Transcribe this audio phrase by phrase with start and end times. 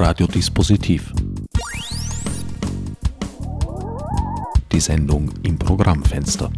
[0.00, 1.12] Radiodispositiv.
[4.70, 6.52] Die Sendung im Programmfenster.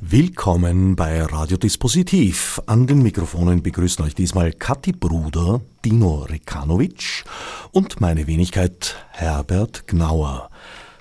[0.00, 2.60] Willkommen bei Radiodispositiv.
[2.66, 7.24] An den Mikrofonen begrüßen euch diesmal Kathi Bruder, Dino Rekanovic
[7.70, 10.50] und meine Wenigkeit Herbert Gnauer.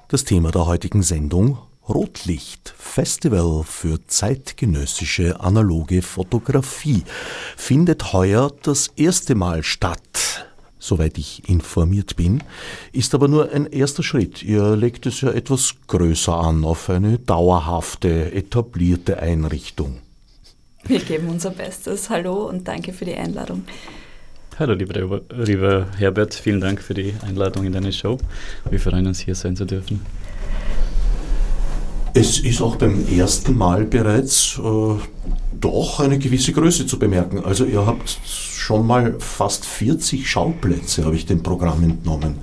[0.07, 1.57] Das Thema der heutigen Sendung
[1.87, 7.03] Rotlicht Festival für zeitgenössische analoge Fotografie
[7.55, 10.47] findet heuer das erste Mal statt.
[10.79, 12.43] Soweit ich informiert bin,
[12.91, 14.41] ist aber nur ein erster Schritt.
[14.41, 19.99] Ihr legt es ja etwas größer an auf eine dauerhafte, etablierte Einrichtung.
[20.85, 22.09] Wir geben unser Bestes.
[22.09, 23.63] Hallo und danke für die Einladung.
[24.57, 28.17] Hallo, lieber, lieber Herbert, vielen Dank für die Einladung in deine Show.
[28.69, 30.01] Wir freuen uns, hier sein zu dürfen.
[32.17, 34.95] Es ist auch beim ersten Mal bereits äh,
[35.59, 37.43] doch eine gewisse Größe zu bemerken.
[37.43, 42.37] Also ihr habt schon mal fast 40 Schauplätze, habe ich dem Programm entnommen.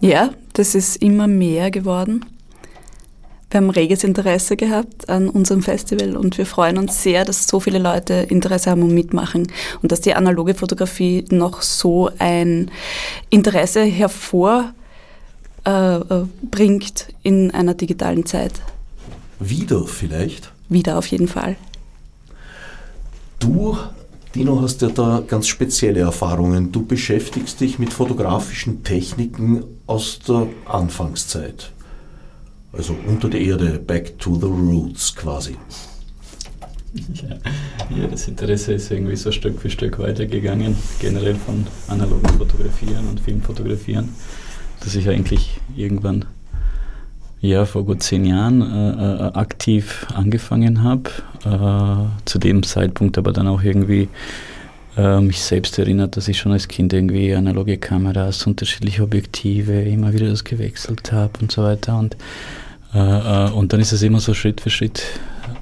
[0.00, 2.24] Ja, das ist immer mehr geworden.
[3.50, 7.58] Wir haben reges Interesse gehabt an unserem Festival und wir freuen uns sehr, dass so
[7.58, 9.48] viele Leute Interesse haben und mitmachen
[9.82, 12.70] und dass die analoge Fotografie noch so ein
[13.30, 14.74] Interesse hervorbringt
[15.64, 18.52] äh, in einer digitalen Zeit.
[19.38, 20.52] Wieder vielleicht?
[20.68, 21.56] Wieder auf jeden Fall.
[23.38, 23.76] Du,
[24.34, 26.72] Dino, hast ja da ganz spezielle Erfahrungen.
[26.72, 31.72] Du beschäftigst dich mit fotografischen Techniken aus der Anfangszeit.
[32.72, 35.56] Also unter der Erde, back to the roots quasi.
[37.94, 43.20] Ja, das Interesse ist irgendwie so Stück für Stück weitergegangen, generell von analogen Fotografieren und
[43.20, 44.08] Filmfotografieren,
[44.80, 46.24] dass ich eigentlich irgendwann
[47.46, 51.10] ja, vor gut zehn Jahren äh, äh, aktiv angefangen habe.
[51.44, 54.08] Äh, zu dem Zeitpunkt aber dann auch irgendwie
[54.96, 60.12] äh, mich selbst erinnert, dass ich schon als Kind irgendwie analoge Kameras, unterschiedliche Objektive, immer
[60.12, 61.98] wieder das gewechselt habe und so weiter.
[61.98, 62.16] Und,
[62.94, 65.02] äh, äh, und dann ist es immer so Schritt für Schritt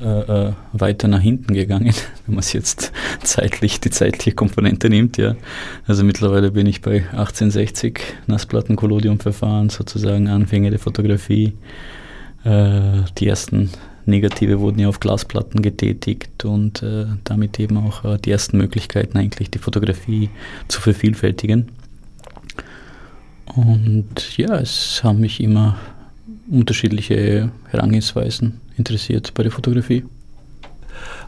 [0.04, 1.94] äh, äh, weiter nach hinten gegangen,
[2.26, 2.92] wenn man es jetzt
[3.22, 5.34] zeitlich, die zeitliche Komponente nimmt, ja.
[5.86, 11.54] Also mittlerweile bin ich bei 1860 Nassplatten-Collodium-Verfahren, sozusagen Anfänge der Fotografie.
[12.44, 13.70] Äh, die ersten
[14.04, 19.16] Negative wurden ja auf Glasplatten getätigt und äh, damit eben auch äh, die ersten Möglichkeiten
[19.16, 20.28] eigentlich die Fotografie
[20.68, 21.68] zu vervielfältigen.
[23.56, 25.78] Und ja, es haben mich immer
[26.50, 30.04] unterschiedliche Herangehensweisen interessiert bei der Fotografie.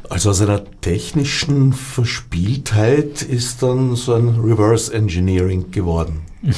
[0.09, 6.21] Also aus einer technischen Verspieltheit ist dann so ein Reverse Engineering geworden.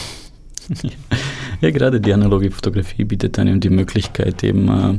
[1.60, 4.98] ja, gerade die analoge Fotografie bietet einem die Möglichkeit, eben äh,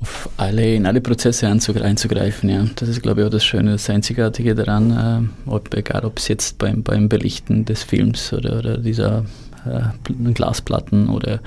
[0.00, 2.48] auf alle, in alle Prozesse einzugreifen.
[2.48, 2.66] Ja.
[2.74, 6.28] Das ist, glaube ich, auch das Schöne, das Einzigartige daran, äh, ob, egal ob es
[6.28, 9.24] jetzt beim, beim Belichten des Films oder, oder dieser
[9.66, 11.40] äh, Glasplatten oder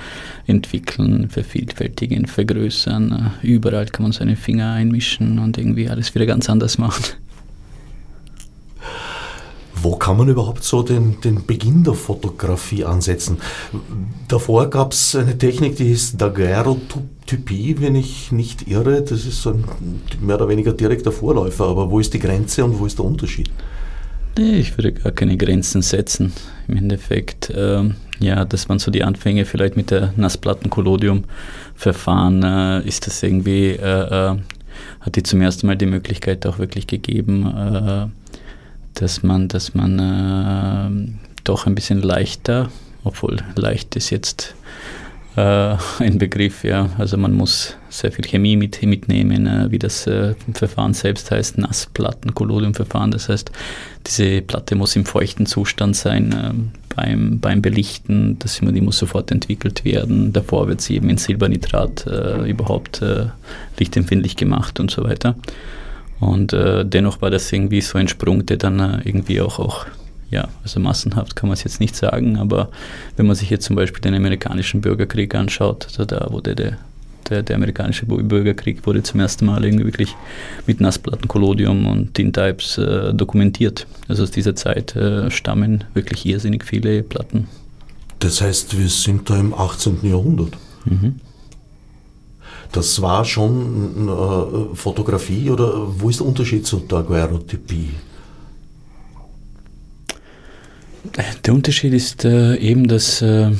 [0.47, 3.33] entwickeln, vervielfältigen, vergrößern.
[3.43, 7.03] Äh, überall kann man seine Finger einmischen und irgendwie alles wieder ganz anders machen.
[9.83, 13.37] Wo kann man überhaupt so den, den Beginn der Fotografie ansetzen?
[14.29, 19.01] Davor gab es eine Technik, die hieß Daguerreotypie, wenn ich nicht irre.
[19.01, 19.65] Das ist so ein
[20.21, 21.65] mehr oder weniger direkter Vorläufer.
[21.65, 23.51] Aber wo ist die Grenze und wo ist der Unterschied?
[24.37, 26.33] Nee, ich würde gar keine Grenzen setzen.
[26.67, 32.41] Im Endeffekt, ähm, ja, das waren so die Anfänge vielleicht mit der Nassplatten-Collodium-Verfahren.
[32.41, 34.37] Äh, ist das irgendwie, äh, äh,
[35.01, 38.07] hat die zum ersten Mal die Möglichkeit auch wirklich gegeben, äh,
[38.95, 40.89] dass man, dass man äh,
[41.43, 42.71] doch ein bisschen leichter,
[43.03, 44.55] obwohl leicht ist jetzt
[45.35, 46.89] ein Begriff, ja.
[46.97, 51.57] Also man muss sehr viel Chemie mit, mitnehmen, äh, wie das äh, Verfahren selbst heißt,
[51.57, 53.11] Nassplatten, Collodiumverfahren.
[53.11, 53.51] Das heißt,
[54.05, 58.37] diese Platte muss im feuchten Zustand sein äh, beim, beim Belichten.
[58.37, 60.33] Das, die muss sofort entwickelt werden.
[60.33, 63.27] Davor wird sie eben in Silbernitrat äh, überhaupt äh,
[63.79, 65.35] lichtempfindlich gemacht und so weiter.
[66.19, 69.87] Und äh, dennoch war das irgendwie so ein Sprung, der dann irgendwie auch, auch
[70.33, 72.69] ja, also massenhaft kann man es jetzt nicht sagen, aber
[73.15, 76.77] wenn man sich jetzt zum Beispiel den amerikanischen Bürgerkrieg anschaut, also da wurde der,
[77.29, 80.15] der, der amerikanische Bürgerkrieg wurde zum ersten Mal irgendwie wirklich
[80.65, 83.85] mit Nassplatten, Collodium und Tintypes äh, dokumentiert.
[84.07, 87.47] Also aus dieser Zeit äh, stammen wirklich irrsinnig viele Platten.
[88.17, 89.99] Das heißt, wir sind da im 18.
[90.01, 90.57] Jahrhundert.
[90.85, 91.19] Mhm.
[92.71, 97.91] Das war schon äh, Fotografie oder wo ist der Unterschied zur Daguerreotypie?
[101.45, 103.51] Der Unterschied ist äh, eben, dass, äh,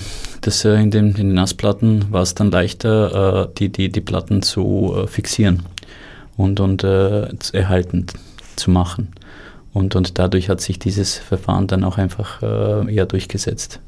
[0.42, 4.02] dass äh, in, den, in, den, Nassplatten war es dann leichter, äh, die, die, die
[4.02, 5.64] Platten zu äh, fixieren
[6.38, 8.08] und, und äh, erhalten
[8.56, 9.10] zu machen.
[9.74, 13.80] Und, und dadurch hat sich dieses Verfahren dann auch einfach eher durchgesetzt.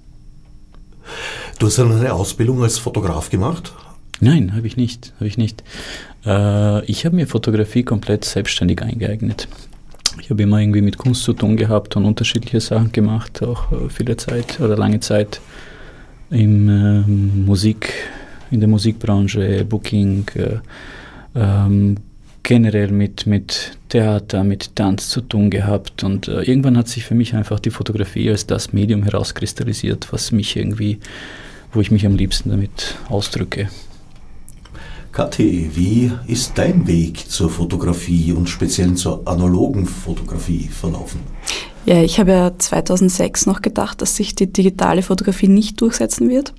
[1.60, 3.72] Du hast dann eine Ausbildung als Fotograf gemacht?
[4.20, 5.14] Nein, habe ich nicht.
[5.18, 5.64] Habe ich nicht.
[6.24, 9.48] Ich habe mir Fotografie komplett selbstständig eingeeignet.
[10.26, 13.90] Ich habe immer irgendwie mit Kunst zu tun gehabt und unterschiedliche Sachen gemacht, auch äh,
[13.90, 15.40] viele Zeit oder lange Zeit
[16.32, 17.94] im äh, Musik,
[18.50, 20.58] in der Musikbranche, Booking, äh,
[21.36, 21.98] ähm,
[22.42, 27.14] generell mit, mit Theater, mit Tanz zu tun gehabt und äh, irgendwann hat sich für
[27.14, 30.98] mich einfach die Fotografie als das Medium herauskristallisiert, was mich irgendwie,
[31.72, 33.70] wo ich mich am liebsten damit ausdrücke.
[35.16, 41.22] Kathi, wie ist dein Weg zur Fotografie und speziell zur analogen Fotografie verlaufen?
[41.86, 46.54] Ja, ich habe ja 2006 noch gedacht, dass sich die digitale Fotografie nicht durchsetzen wird.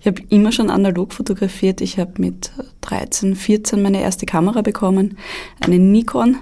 [0.00, 1.82] Ich habe immer schon analog fotografiert.
[1.82, 2.50] Ich habe mit
[2.80, 5.18] 13, 14 meine erste Kamera bekommen,
[5.60, 6.38] eine Nikon,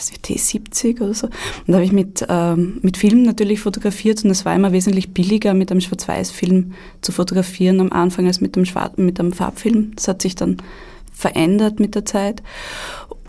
[0.00, 1.26] weiß nicht, T70 oder so.
[1.26, 5.12] Und da habe ich mit, ähm, mit Film natürlich fotografiert und es war immer wesentlich
[5.12, 9.92] billiger, mit einem Schwarz-Weiß-Film zu fotografieren am Anfang als mit einem, Schwarz mit einem Farbfilm.
[9.96, 10.56] Das hat sich dann
[11.12, 12.42] verändert mit der Zeit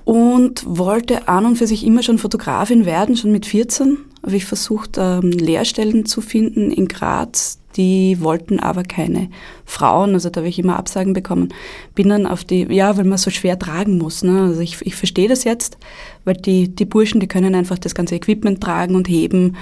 [0.06, 3.98] und wollte an und für sich immer schon Fotografin werden, schon mit 14.
[4.24, 9.30] Habe ich versucht, ähm, Lehrstellen zu finden in Graz, die wollten aber keine
[9.66, 11.50] Frauen, also da habe ich immer Absagen bekommen.
[11.96, 14.24] Bin dann auf die, ja, weil man so schwer tragen muss.
[14.24, 14.42] Ne?
[14.42, 15.78] Also ich, ich verstehe das jetzt,
[16.26, 19.56] weil die, die Burschen, die können einfach das ganze Equipment tragen und heben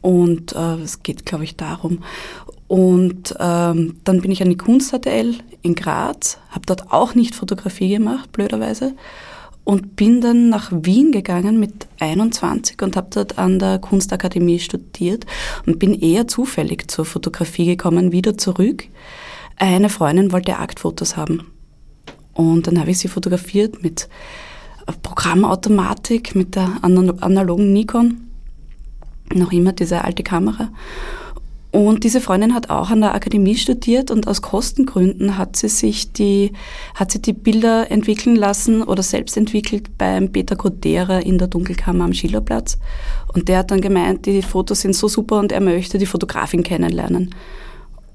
[0.00, 1.98] und äh, es geht, glaube ich, darum.
[2.68, 7.34] Und ähm, dann bin ich an die Kunst HTL in Graz, habe dort auch nicht
[7.34, 8.94] Fotografie gemacht, blöderweise,
[9.70, 15.26] und bin dann nach Wien gegangen mit 21 und habe dort an der Kunstakademie studiert
[15.64, 18.88] und bin eher zufällig zur Fotografie gekommen, wieder zurück.
[19.54, 21.46] Eine Freundin wollte Aktfotos haben.
[22.32, 24.08] Und dann habe ich sie fotografiert mit
[25.02, 28.22] Programmautomatik, mit der analogen Nikon,
[29.32, 30.70] noch immer diese alte Kamera
[31.72, 36.12] und diese Freundin hat auch an der Akademie studiert und aus Kostengründen hat sie sich
[36.12, 36.52] die,
[36.96, 42.04] hat sie die Bilder entwickeln lassen oder selbst entwickelt beim Peter Kodera in der Dunkelkammer
[42.04, 42.76] am Schillerplatz.
[43.32, 46.64] Und der hat dann gemeint, die Fotos sind so super und er möchte die Fotografin
[46.64, 47.34] kennenlernen.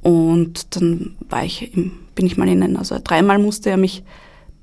[0.02, 4.04] Und dann war ich, bin ich mal in also dreimal musste er mich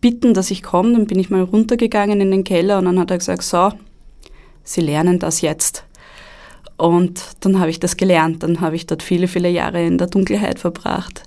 [0.02, 0.92] bitten, dass ich komme.
[0.92, 3.70] Dann bin ich mal runtergegangen in den Keller und dann hat er gesagt, so,
[4.64, 5.84] Sie lernen das jetzt.
[6.82, 8.42] Und dann habe ich das gelernt.
[8.42, 11.22] Dann habe ich dort viele, viele Jahre in der Dunkelheit verbracht.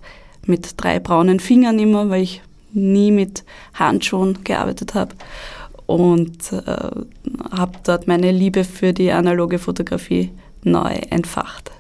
[0.46, 2.42] Mit drei braunen Fingern immer, weil ich
[2.74, 5.16] nie mit Handschuhen gearbeitet habe.
[5.86, 6.92] Und äh,
[7.52, 10.32] habe dort meine Liebe für die analoge Fotografie
[10.66, 11.72] neu entfacht.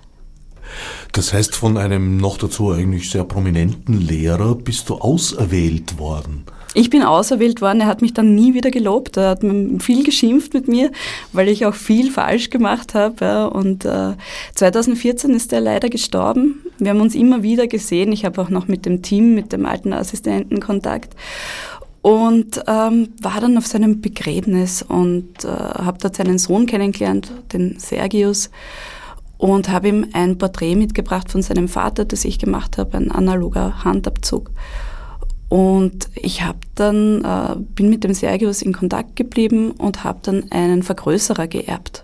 [1.12, 6.46] Das heißt, von einem noch dazu eigentlich sehr prominenten Lehrer bist du auserwählt worden.
[6.76, 9.16] Ich bin auserwählt worden, er hat mich dann nie wieder gelobt.
[9.16, 9.42] Er hat
[9.80, 10.92] viel geschimpft mit mir,
[11.32, 13.50] weil ich auch viel falsch gemacht habe.
[13.50, 14.14] Und äh,
[14.56, 16.62] 2014 ist er leider gestorben.
[16.78, 18.12] Wir haben uns immer wieder gesehen.
[18.12, 21.16] Ich habe auch noch mit dem Team, mit dem alten Assistenten Kontakt
[22.02, 27.80] und ähm, war dann auf seinem Begräbnis und äh, habe dort seinen Sohn kennengelernt, den
[27.80, 28.52] Sergius,
[29.40, 33.84] und habe ihm ein Porträt mitgebracht von seinem Vater, das ich gemacht habe, ein analoger
[33.84, 34.52] Handabzug.
[35.50, 40.52] Und ich habe dann, äh, bin mit dem Sergius in Kontakt geblieben und habe dann
[40.52, 42.04] einen Vergrößerer geerbt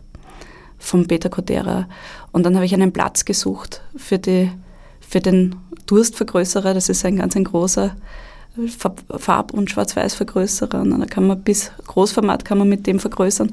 [0.77, 1.87] vom Peter Codera.
[2.31, 4.51] Und dann habe ich einen Platz gesucht für, die,
[4.99, 5.55] für den
[5.87, 6.73] Durstvergrößerer.
[6.73, 7.95] Das ist ein ganz ein großer
[9.17, 10.81] Farb- und Schwarz-Weiß-Vergrößerer.
[10.81, 13.51] Und da kann man bis Großformat kann man mit dem vergrößern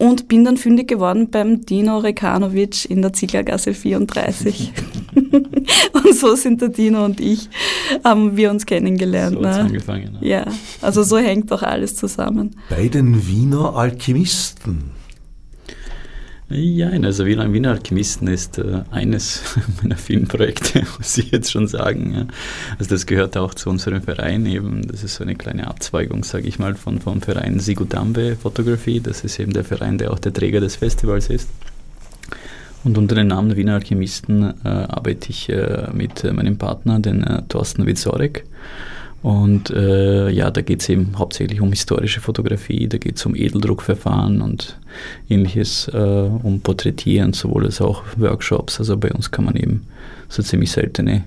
[0.00, 4.72] und bin dann fündig geworden beim Dino Rekanovic in der Zieglergasse 34.
[5.92, 7.50] und so sind der Dino und ich,
[8.02, 9.36] haben wir uns kennengelernt.
[9.36, 9.50] So ne?
[9.50, 10.18] angefangen.
[10.20, 10.26] Ne?
[10.26, 10.46] Ja,
[10.80, 12.56] also so hängt doch alles zusammen.
[12.70, 14.99] Bei den Wiener Alchemisten.
[16.52, 21.68] Ja, also Wiener, Wiener Alchemisten ist äh, eines meiner vielen Projekte, muss ich jetzt schon
[21.68, 22.12] sagen.
[22.12, 22.26] Ja.
[22.76, 24.84] Also das gehört auch zu unserem Verein eben.
[24.88, 28.98] Das ist so eine kleine Abzweigung, sage ich mal, von, vom Verein Sigudambe Fotografie.
[28.98, 31.48] Das ist eben der Verein, der auch der Träger des Festivals ist.
[32.82, 37.42] Und unter dem Namen Wiener Alchemisten äh, arbeite ich äh, mit meinem Partner, den äh,
[37.48, 38.44] Thorsten Witzorek.
[39.22, 43.34] Und äh, ja, da geht es eben hauptsächlich um historische Fotografie, da geht es um
[43.34, 44.78] Edeldruckverfahren und
[45.28, 48.78] ähnliches, äh, um Porträtieren, sowohl als auch Workshops.
[48.78, 49.86] Also bei uns kann man eben
[50.28, 51.24] so ziemlich seltene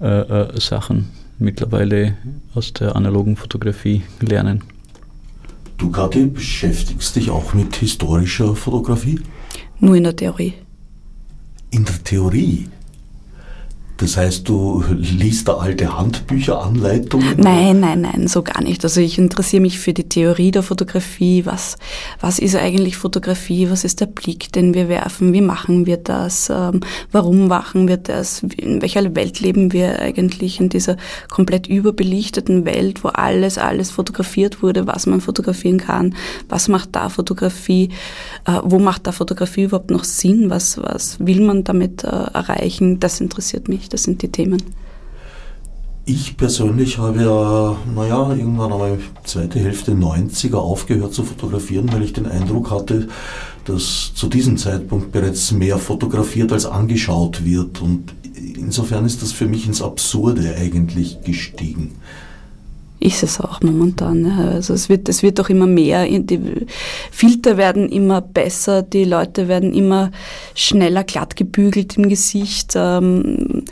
[0.00, 2.16] äh, äh Sachen mittlerweile
[2.54, 4.64] aus der analogen Fotografie lernen.
[5.78, 9.20] Du, Kathi, beschäftigst dich auch mit historischer Fotografie?
[9.80, 10.54] Nur in der Theorie.
[11.70, 12.68] In der Theorie?
[13.96, 17.36] Das heißt, du liest da alte Handbücher, Anleitungen?
[17.36, 18.82] Nein, nein, nein, so gar nicht.
[18.82, 21.46] Also ich interessiere mich für die Theorie der Fotografie.
[21.46, 21.76] Was,
[22.20, 23.70] was ist eigentlich Fotografie?
[23.70, 25.32] Was ist der Blick, den wir werfen?
[25.32, 26.50] Wie machen wir das?
[26.50, 26.80] Ähm,
[27.12, 28.42] warum machen wir das?
[28.56, 30.58] In welcher Welt leben wir eigentlich?
[30.58, 30.96] In dieser
[31.30, 36.16] komplett überbelichteten Welt, wo alles, alles fotografiert wurde, was man fotografieren kann.
[36.48, 37.90] Was macht da Fotografie?
[38.44, 40.50] Äh, wo macht da Fotografie überhaupt noch Sinn?
[40.50, 42.98] Was, was will man damit äh, erreichen?
[42.98, 44.62] Das interessiert mich das sind die Themen.
[46.06, 52.12] Ich persönlich habe ja, naja, irgendwann einmal zweite Hälfte 90er aufgehört zu fotografieren, weil ich
[52.12, 53.08] den Eindruck hatte,
[53.64, 57.80] dass zu diesem Zeitpunkt bereits mehr fotografiert als angeschaut wird.
[57.80, 61.92] Und insofern ist das für mich ins Absurde eigentlich gestiegen.
[63.00, 64.24] Ist es auch momentan.
[64.24, 64.50] Ja.
[64.52, 66.06] Also es wird, es wird auch immer mehr.
[66.06, 66.66] Die
[67.10, 70.10] Filter werden immer besser, die Leute werden immer
[70.54, 72.72] schneller glatt gebügelt im Gesicht.
[72.76, 73.64] Ähm,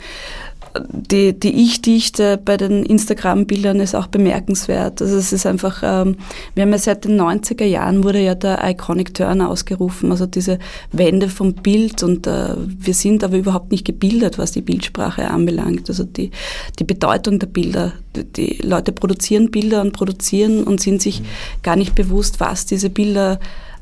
[0.89, 5.01] die, die Ich-Dichte bei den Instagram-Bildern ist auch bemerkenswert.
[5.01, 6.17] Also es ist einfach, ähm,
[6.55, 10.59] wir haben ja seit den 90er Jahren wurde ja der Iconic Turn ausgerufen, also diese
[10.91, 15.89] Wende vom Bild und äh, wir sind aber überhaupt nicht gebildet, was die Bildsprache anbelangt.
[15.89, 16.31] Also die,
[16.79, 17.93] die Bedeutung der Bilder.
[18.15, 21.25] Die, die Leute produzieren Bilder und produzieren und sind sich mhm.
[21.61, 23.39] gar nicht bewusst, was diese Bilder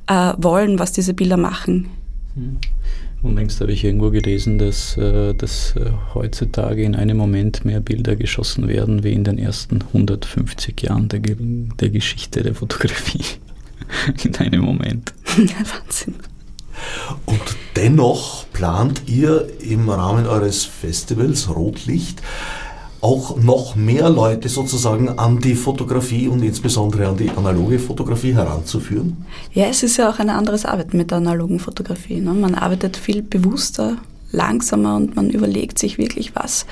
[0.07, 1.88] äh, wollen, was diese Bilder machen.
[2.36, 2.57] Mhm.
[3.23, 8.15] Unlängst habe ich irgendwo gelesen, dass, äh, dass äh, heutzutage in einem Moment mehr Bilder
[8.15, 13.23] geschossen werden wie in den ersten 150 Jahren der, der Geschichte der Fotografie.
[14.23, 15.13] in einem Moment.
[15.37, 16.15] Ja, Wahnsinn.
[17.25, 17.41] Und
[17.75, 22.21] dennoch plant ihr im Rahmen eures Festivals Rotlicht
[23.01, 29.25] auch noch mehr Leute sozusagen an die Fotografie und insbesondere an die analoge Fotografie heranzuführen?
[29.53, 32.22] Ja, es ist ja auch ein anderes Arbeiten mit der analogen Fotografie.
[32.22, 32.34] Ne?
[32.34, 33.98] Man arbeitet viel bewusster,
[34.31, 36.65] langsamer und man überlegt sich wirklich, was,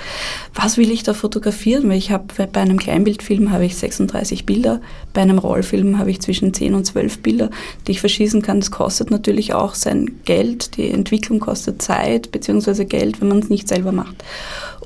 [0.54, 1.88] was will ich da fotografieren?
[1.88, 4.80] Weil ich habe bei einem Kleinbildfilm habe ich 36 Bilder,
[5.12, 7.50] bei einem Rollfilm habe ich zwischen 10 und 12 Bilder,
[7.86, 8.60] die ich verschießen kann.
[8.60, 12.84] Das kostet natürlich auch sein Geld, die Entwicklung kostet Zeit bzw.
[12.84, 14.24] Geld, wenn man es nicht selber macht.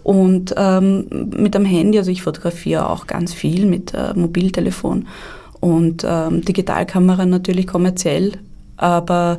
[0.05, 5.09] Und ähm, mit dem Handy, also ich fotografiere auch ganz viel mit äh, Mobiltelefon
[5.61, 8.33] und ähm, Digitalkamera natürlich kommerziell.
[8.77, 9.39] Aber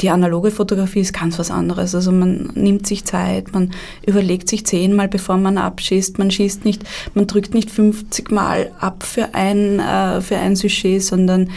[0.00, 1.94] die analoge Fotografie ist ganz was anderes.
[1.94, 3.72] Also man nimmt sich Zeit, man
[4.06, 6.18] überlegt sich zehnmal, bevor man abschießt.
[6.18, 6.82] Man schießt nicht,
[7.14, 11.50] man drückt nicht 50 Mal ab für ein, äh, für ein Sujet, sondern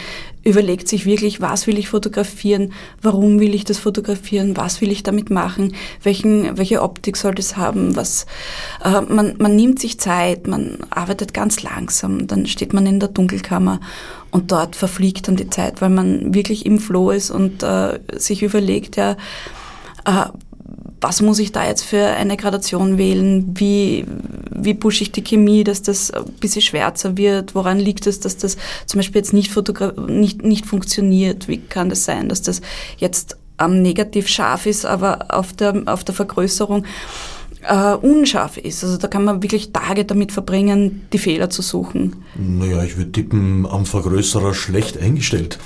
[0.44, 5.02] überlegt sich wirklich, was will ich fotografieren, warum will ich das fotografieren, was will ich
[5.02, 8.26] damit machen, welchen, welche Optik soll das haben, was,
[8.82, 13.10] äh, man, man nimmt sich Zeit, man arbeitet ganz langsam, dann steht man in der
[13.10, 13.80] Dunkelkammer
[14.30, 18.42] und dort verfliegt dann die Zeit, weil man wirklich im Flow ist und äh, sich
[18.42, 19.16] überlegt, ja,
[20.04, 20.26] äh,
[21.00, 23.54] was muss ich da jetzt für eine Gradation wählen?
[23.54, 24.04] Wie,
[24.50, 27.54] wie pushe ich die Chemie, dass das ein bisschen schwärzer wird?
[27.54, 28.56] Woran liegt es, dass das
[28.86, 29.52] zum Beispiel jetzt nicht,
[30.08, 31.48] nicht, nicht funktioniert?
[31.48, 32.60] Wie kann das sein, dass das
[32.96, 36.84] jetzt ähm, negativ scharf ist, aber auf der, auf der Vergrößerung
[37.62, 38.82] äh, unscharf ist?
[38.82, 42.16] Also da kann man wirklich Tage damit verbringen, die Fehler zu suchen.
[42.34, 45.58] Naja, ich würde tippen, am Vergrößerer schlecht eingestellt.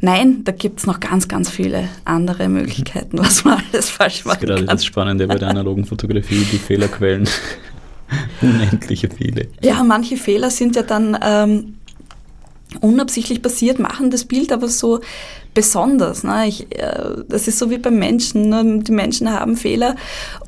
[0.00, 4.40] Nein, da gibt es noch ganz, ganz viele andere Möglichkeiten, was man alles falsch machen
[4.40, 4.48] kann.
[4.48, 7.28] Das ist gerade das Spannende bei der analogen Fotografie, die Fehlerquellen.
[8.40, 9.48] Unendliche viele.
[9.62, 11.74] Ja, manche Fehler sind ja dann ähm,
[12.80, 15.00] unabsichtlich passiert, machen das Bild aber so
[15.56, 16.22] besonders.
[16.22, 16.46] Ne?
[16.46, 18.50] Ich, äh, das ist so wie beim Menschen.
[18.50, 18.80] Ne?
[18.82, 19.96] Die Menschen haben Fehler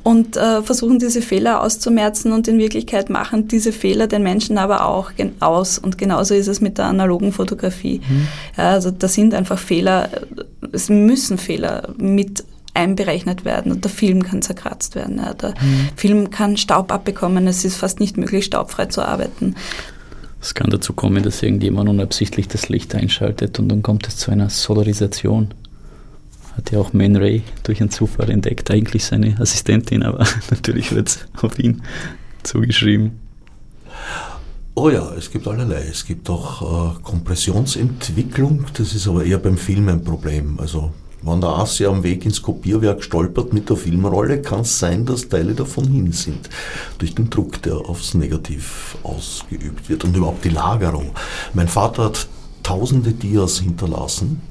[0.03, 4.85] und äh, versuchen diese Fehler auszumerzen und in Wirklichkeit machen diese Fehler den Menschen aber
[4.85, 5.79] auch aus.
[5.79, 8.01] Und genauso ist es mit der analogen Fotografie.
[8.07, 8.27] Mhm.
[8.55, 10.09] Ja, also da sind einfach Fehler,
[10.71, 15.17] es müssen Fehler mit einberechnet werden und der Film kann zerkratzt werden.
[15.17, 15.33] Ja.
[15.33, 15.89] Der mhm.
[15.95, 19.55] Film kann Staub abbekommen, es ist fast nicht möglich, staubfrei zu arbeiten.
[20.41, 24.31] Es kann dazu kommen, dass irgendjemand unabsichtlich das Licht einschaltet und dann kommt es zu
[24.31, 25.53] einer Solarisation.
[26.55, 31.09] Hat ja auch Man Ray durch einen Zufall entdeckt, eigentlich seine Assistentin, aber natürlich wird
[31.09, 31.81] es auf ihn
[32.43, 33.19] zugeschrieben.
[34.75, 35.83] Oh ja, es gibt allerlei.
[35.89, 40.57] Es gibt auch äh, Kompressionsentwicklung, das ist aber eher beim Film ein Problem.
[40.57, 45.05] Also wenn der Assi am Weg ins Kopierwerk stolpert mit der Filmrolle, kann es sein,
[45.05, 46.49] dass Teile davon hin sind.
[46.97, 51.11] Durch den Druck, der aufs Negativ ausgeübt wird und überhaupt die Lagerung.
[51.53, 52.27] Mein Vater hat
[52.63, 54.41] tausende Dias hinterlassen.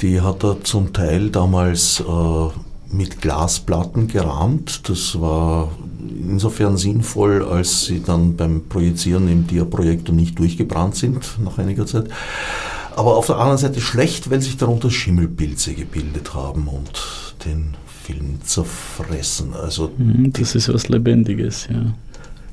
[0.00, 4.88] Die hat er zum Teil damals äh, mit Glasplatten gerahmt.
[4.88, 11.58] Das war insofern sinnvoll, als sie dann beim Projizieren im Dia-Projektor nicht durchgebrannt sind nach
[11.58, 12.08] einiger Zeit
[13.00, 16.92] aber auf der anderen Seite schlecht, weil sich darunter Schimmelpilze gebildet haben und
[17.46, 19.54] den Film zerfressen.
[19.54, 21.94] Also mhm, das ist was Lebendiges, ja.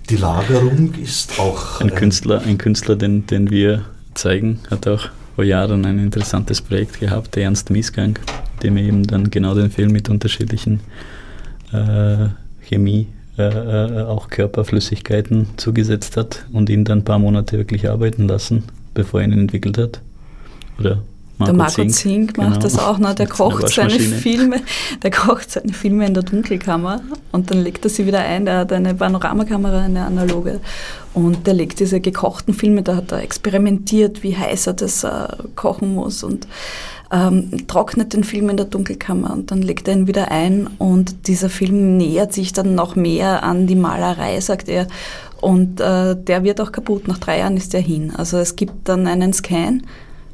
[0.10, 1.82] Die Lagerung ist auch.
[1.82, 6.62] Ein, ein Künstler, ein Künstler den, den wir zeigen, hat auch vor Jahren ein interessantes
[6.62, 8.18] Projekt gehabt, der Ernst Miesgang,
[8.64, 10.80] dem er eben dann genau den Film mit unterschiedlichen
[11.74, 12.28] äh,
[12.62, 18.30] Chemie, äh, äh, auch Körperflüssigkeiten zugesetzt hat und ihn dann ein paar Monate wirklich arbeiten
[18.30, 18.64] lassen,
[18.94, 20.02] bevor er ihn entwickelt hat.
[20.80, 21.02] Oder
[21.38, 22.62] Marco der Marco Zink, Zink macht genau.
[22.62, 23.14] das auch noch.
[23.14, 24.62] Der kocht seine Filme,
[25.04, 28.46] der kocht seine Filme in der Dunkelkammer und dann legt er sie wieder ein.
[28.46, 30.60] Der hat eine Panoramakamera, eine analoge.
[31.14, 35.28] Und der legt diese gekochten Filme, da hat er experimentiert, wie heiß er das äh,
[35.56, 36.48] kochen muss und
[37.12, 41.28] ähm, trocknet den Film in der Dunkelkammer und dann legt er ihn wieder ein und
[41.28, 44.88] dieser Film nähert sich dann noch mehr an die Malerei, sagt er.
[45.40, 47.08] Und äh, der wird auch kaputt.
[47.08, 48.12] Nach drei Jahren ist er hin.
[48.16, 49.84] Also es gibt dann einen Scan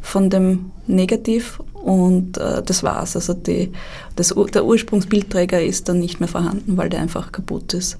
[0.04, 3.16] von dem Negativ und äh, das war's.
[3.16, 3.72] Also die,
[4.16, 7.98] das, der Ursprungsbildträger ist dann nicht mehr vorhanden, weil der einfach kaputt ist.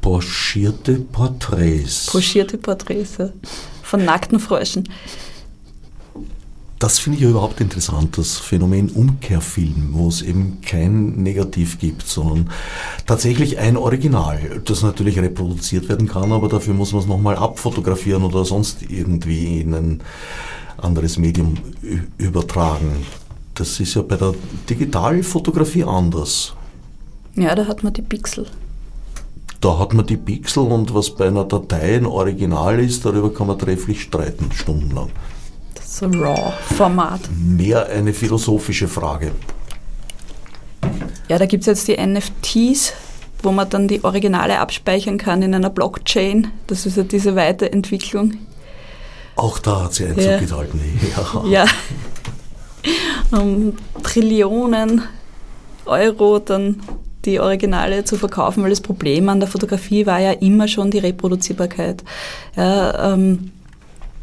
[0.00, 2.06] Porschierte Porträts.
[2.06, 3.30] Porschierte Porträts, ja.
[3.82, 4.88] Von nackten Fröschen.
[6.78, 12.06] Das finde ich ja überhaupt interessant, das Phänomen Umkehrfilm, wo es eben kein Negativ gibt,
[12.06, 12.50] sondern
[13.04, 18.22] tatsächlich ein Original, das natürlich reproduziert werden kann, aber dafür muss man es nochmal abfotografieren
[18.22, 20.00] oder sonst irgendwie in ein
[20.78, 21.54] anderes Medium
[22.18, 23.04] übertragen.
[23.54, 24.34] Das ist ja bei der
[24.70, 26.54] Digitalfotografie anders.
[27.34, 28.46] Ja, da hat man die Pixel.
[29.60, 33.48] Da hat man die Pixel und was bei einer Datei ein Original ist, darüber kann
[33.48, 35.10] man trefflich streiten, stundenlang.
[35.74, 37.22] Das ist ein RAW-Format.
[37.36, 39.32] Mehr eine philosophische Frage.
[41.28, 42.92] Ja, da gibt es jetzt die NFTs,
[43.42, 46.52] wo man dann die Originale abspeichern kann in einer Blockchain.
[46.68, 48.34] Das ist ja diese Weiterentwicklung.
[49.38, 50.38] Auch da hat sie Einzug ja.
[50.38, 50.80] gehalten.
[51.46, 51.64] Ja.
[51.64, 53.38] ja.
[53.38, 55.02] Um Trillionen
[55.86, 56.82] Euro dann
[57.24, 60.98] die Originale zu verkaufen, weil das Problem an der Fotografie war ja immer schon die
[60.98, 62.02] Reproduzierbarkeit.
[62.56, 63.52] Ja, ähm,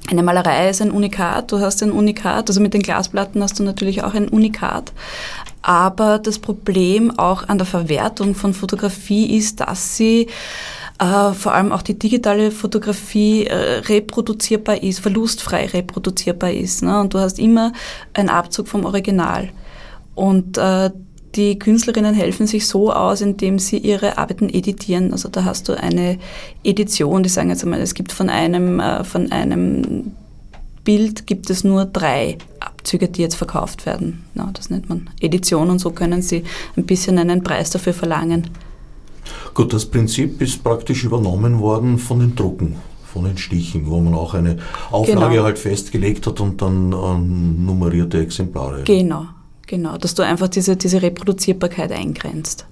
[0.09, 3.63] eine Malerei ist ein Unikat, du hast ein Unikat, also mit den Glasplatten hast du
[3.63, 4.91] natürlich auch ein Unikat.
[5.61, 10.27] Aber das Problem auch an der Verwertung von Fotografie ist, dass sie
[10.99, 16.83] äh, vor allem auch die digitale Fotografie äh, reproduzierbar ist, verlustfrei reproduzierbar ist.
[16.83, 16.99] Ne?
[16.99, 17.73] Und du hast immer
[18.13, 19.49] einen Abzug vom Original.
[20.15, 20.91] Und äh,
[21.35, 25.11] die Künstlerinnen helfen sich so aus, indem sie ihre Arbeiten editieren.
[25.11, 26.17] Also da hast du eine
[26.63, 30.13] Edition, die sagen jetzt einmal, es gibt von einem, äh, von einem
[30.85, 34.23] Bild gibt es nur drei Abzüge, die jetzt verkauft werden.
[34.35, 36.43] Ja, das nennt man Edition und so können sie
[36.77, 38.49] ein bisschen einen Preis dafür verlangen.
[39.53, 44.13] Gut, das Prinzip ist praktisch übernommen worden von den Drucken, von den Stichen, wo man
[44.13, 44.57] auch eine
[44.91, 45.43] Auflage genau.
[45.43, 48.83] halt festgelegt hat und dann ähm, nummerierte Exemplare.
[48.83, 49.27] Genau,
[49.65, 52.65] genau, dass du einfach diese, diese Reproduzierbarkeit eingrenzt.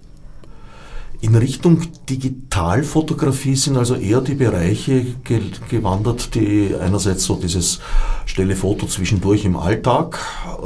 [1.24, 5.40] In Richtung Digitalfotografie sind also eher die Bereiche ge
[5.70, 7.80] gewandert, die einerseits so dieses
[8.26, 10.20] stelle Foto zwischendurch im Alltag.
[10.62, 10.66] Äh,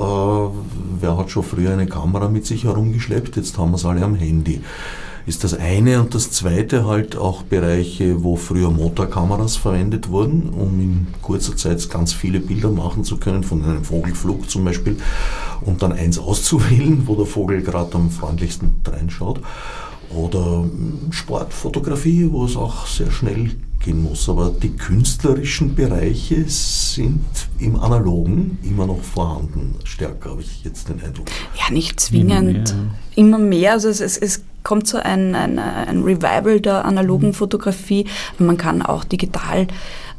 [1.00, 3.36] wer hat schon früher eine Kamera mit sich herumgeschleppt?
[3.36, 4.63] Jetzt haben wir es alle am Handy
[5.28, 10.80] ist das eine und das zweite halt auch Bereiche, wo früher Motorkameras verwendet wurden, um
[10.80, 14.96] in kurzer Zeit ganz viele Bilder machen zu können, von einem Vogelflug zum Beispiel,
[15.62, 19.42] und dann eins auszuwählen, wo der Vogel gerade am freundlichsten reinschaut.
[20.16, 20.63] Oder
[21.10, 24.28] Sportfotografie, wo es auch sehr schnell gehen muss.
[24.30, 27.26] Aber die künstlerischen Bereiche sind
[27.60, 29.76] im Analogen immer noch vorhanden.
[29.84, 31.28] Stärker habe ich jetzt den Eindruck.
[31.56, 32.32] Ja, nicht zwingend.
[32.36, 32.92] Immer mehr.
[33.16, 33.72] Immer mehr.
[33.74, 38.06] Also es, es, es kommt so ein, ein, ein Revival der analogen Fotografie.
[38.38, 39.68] Man kann auch digital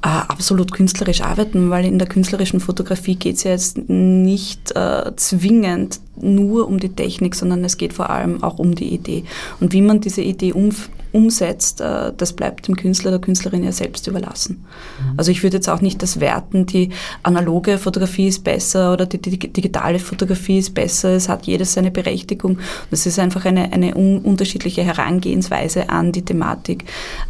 [0.02, 5.12] äh, absolut künstlerisch arbeiten, weil in der künstlerischen Fotografie geht es ja jetzt nicht äh,
[5.16, 9.24] zwingend nur um die Technik, sondern es geht vor allem auch um die Idee.
[9.60, 10.70] Und wie man diese Idee um,
[11.12, 14.64] umsetzt, äh, das bleibt dem Künstler, der Künstlerin ja selbst überlassen.
[15.00, 15.14] Mhm.
[15.18, 16.90] Also ich würde jetzt auch nicht das werten, die
[17.22, 21.10] analoge Fotografie ist besser oder die, die, digitale Fotografie ist besser.
[21.10, 22.58] Es hat jedes seine Berechtigung.
[22.90, 26.84] Das ist einfach eine, eine un unterschiedliche Herangehensweise an die Thematik,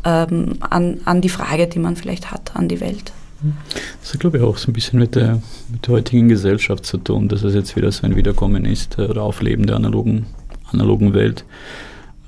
[0.05, 3.12] ähm, an, an die Frage, die man vielleicht hat, an die Welt.
[4.01, 6.98] Das hat, glaube ich, auch so ein bisschen mit der, mit der heutigen Gesellschaft zu
[6.98, 10.27] tun, dass es jetzt wieder so ein Wiederkommen ist oder Aufleben der analogen,
[10.72, 11.44] analogen Welt.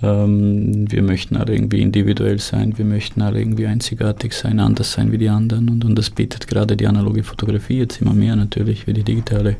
[0.03, 5.12] Ähm, wir möchten alle irgendwie individuell sein, wir möchten alle irgendwie einzigartig sein, anders sein
[5.12, 5.68] wie die anderen.
[5.68, 9.57] Und, und das bietet gerade die analoge Fotografie jetzt immer mehr natürlich wie die digitale.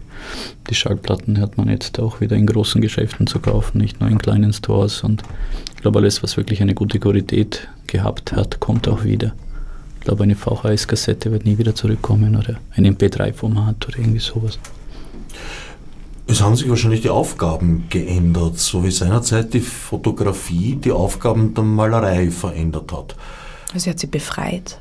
[0.70, 4.18] Die Schallplatten hat man jetzt auch wieder in großen Geschäften zu kaufen, nicht nur in
[4.18, 5.02] kleinen Stores.
[5.02, 5.22] Und
[5.74, 9.34] ich glaube, alles, was wirklich eine gute Qualität gehabt hat, kommt auch wieder.
[10.00, 14.58] Ich glaube, eine VHS-Kassette wird nie wieder zurückkommen oder ein MP3-Format oder irgendwie sowas.
[16.26, 21.64] Es haben sich wahrscheinlich die Aufgaben geändert, so wie seinerzeit die Fotografie die Aufgaben der
[21.64, 23.14] Malerei verändert hat.
[23.74, 24.78] Also sie hat sie befreit.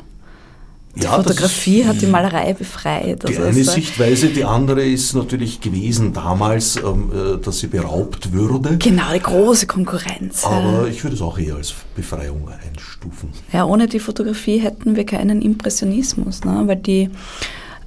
[0.95, 3.23] Die ja, Fotografie hat die Malerei befreit.
[3.23, 8.33] Die also eine Sichtweise, die andere ist natürlich gewesen damals, ähm, äh, dass sie beraubt
[8.33, 8.77] würde.
[8.77, 10.43] Genau, die große Konkurrenz.
[10.43, 13.29] Aber ich würde es auch eher als Befreiung einstufen.
[13.53, 16.63] Ja, ohne die Fotografie hätten wir keinen Impressionismus, ne?
[16.65, 17.09] weil die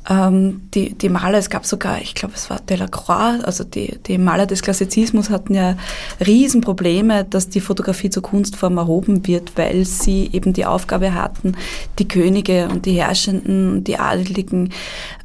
[0.09, 4.19] ähm, die, die Maler, es gab sogar, ich glaube, es war Delacroix, also die, die
[4.19, 5.77] Maler des Klassizismus hatten ja
[6.25, 11.57] Riesenprobleme, dass die Fotografie zur Kunstform erhoben wird, weil sie eben die Aufgabe hatten,
[11.99, 14.71] die Könige und die Herrschenden, die Adeligen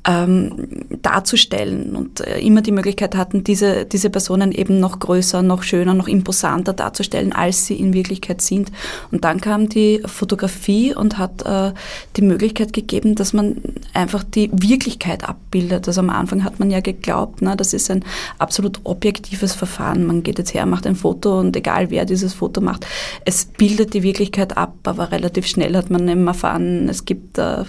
[0.08, 0.68] ähm,
[1.02, 5.94] darzustellen und äh, immer die Möglichkeit hatten, diese, diese Personen eben noch größer, noch schöner,
[5.94, 8.72] noch imposanter darzustellen, als sie in Wirklichkeit sind.
[9.12, 11.74] Und dann kam die Fotografie und hat äh,
[12.16, 13.58] die Möglichkeit gegeben, dass man
[13.94, 15.88] einfach die Wirklichkeit abbildet.
[15.88, 18.04] Also am Anfang hat man ja geglaubt, na, das ist ein
[18.38, 20.06] absolut objektives Verfahren.
[20.06, 22.86] Man geht jetzt her, macht ein Foto und egal wer dieses Foto macht,
[23.26, 27.64] es bildet die Wirklichkeit ab, aber relativ schnell hat man eben erfahren, es gibt äh,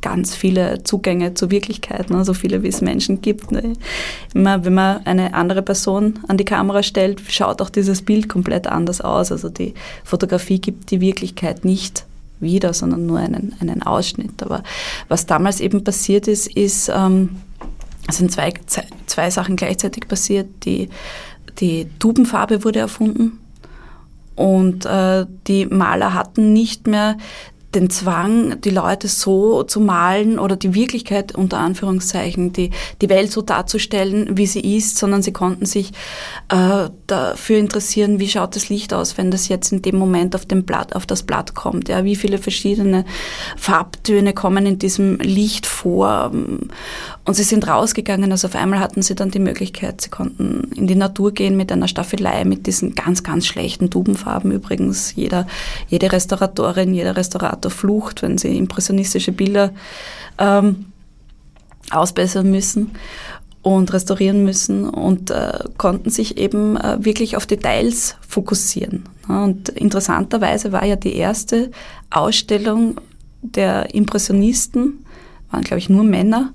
[0.00, 2.24] ganz viele Zugänge zur Wirklichkeit, ne?
[2.24, 3.50] so viele wie es Menschen gibt.
[3.50, 3.74] Ne?
[4.34, 8.66] Immer wenn man eine andere Person an die Kamera stellt, schaut auch dieses Bild komplett
[8.66, 9.32] anders aus.
[9.32, 12.04] Also die Fotografie gibt die Wirklichkeit nicht
[12.40, 14.42] wieder, sondern nur einen, einen Ausschnitt.
[14.42, 14.62] Aber
[15.08, 17.36] was damals eben passiert ist, ist, ähm,
[18.10, 18.54] sind zwei,
[19.06, 20.48] zwei Sachen gleichzeitig passiert.
[20.64, 20.88] Die,
[21.58, 23.40] die Tubenfarbe wurde erfunden
[24.34, 27.16] und äh, die Maler hatten nicht mehr
[27.74, 32.70] den Zwang, die Leute so zu malen oder die Wirklichkeit unter Anführungszeichen, die,
[33.02, 35.92] die Welt so darzustellen, wie sie ist, sondern sie konnten sich
[36.48, 40.46] äh, dafür interessieren, wie schaut das Licht aus, wenn das jetzt in dem Moment auf,
[40.46, 41.88] dem Blatt, auf das Blatt kommt.
[41.88, 43.04] Ja, wie viele verschiedene
[43.56, 46.32] Farbtöne kommen in diesem Licht vor.
[47.28, 50.86] Und sie sind rausgegangen, also auf einmal hatten sie dann die Möglichkeit, sie konnten in
[50.86, 55.14] die Natur gehen mit einer Staffelei, mit diesen ganz, ganz schlechten Tubenfarben übrigens.
[55.14, 55.46] Jeder,
[55.88, 59.74] jede Restauratorin, jeder Restaurator flucht, wenn sie impressionistische Bilder
[60.38, 60.86] ähm,
[61.90, 62.92] ausbessern müssen
[63.60, 69.04] und restaurieren müssen und äh, konnten sich eben äh, wirklich auf Details fokussieren.
[69.28, 71.72] Und interessanterweise war ja die erste
[72.08, 72.98] Ausstellung
[73.42, 75.04] der Impressionisten,
[75.50, 76.54] waren glaube ich nur Männer,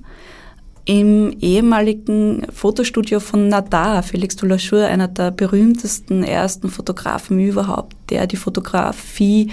[0.85, 8.35] im ehemaligen Fotostudio von Nadar, Felix Doulachour, einer der berühmtesten ersten Fotografen überhaupt, der die
[8.35, 9.51] Fotografie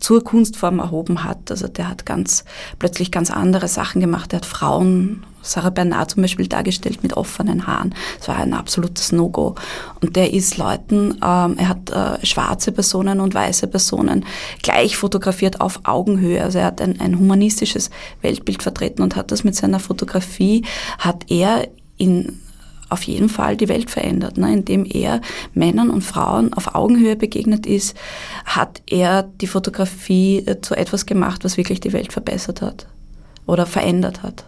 [0.00, 1.50] zur Kunstform erhoben hat.
[1.50, 2.44] Also der hat ganz
[2.78, 4.32] plötzlich ganz andere Sachen gemacht.
[4.32, 7.94] Er hat Frauen, Sarah Bernard zum Beispiel dargestellt mit offenen Haaren.
[8.18, 9.54] Das war ein absolutes No-Go.
[10.00, 14.24] Und der ist Leuten, ähm, er hat äh, schwarze Personen und weiße Personen
[14.62, 16.42] gleich fotografiert auf Augenhöhe.
[16.42, 17.90] Also er hat ein, ein humanistisches
[18.22, 20.64] Weltbild vertreten und hat das mit seiner Fotografie,
[20.98, 22.40] hat er in
[22.90, 24.36] auf jeden Fall die Welt verändert.
[24.36, 24.52] Ne?
[24.52, 25.20] Indem er
[25.54, 27.96] Männern und Frauen auf Augenhöhe begegnet ist,
[28.44, 32.86] hat er die Fotografie äh, zu etwas gemacht, was wirklich die Welt verbessert hat
[33.46, 34.44] oder verändert hat.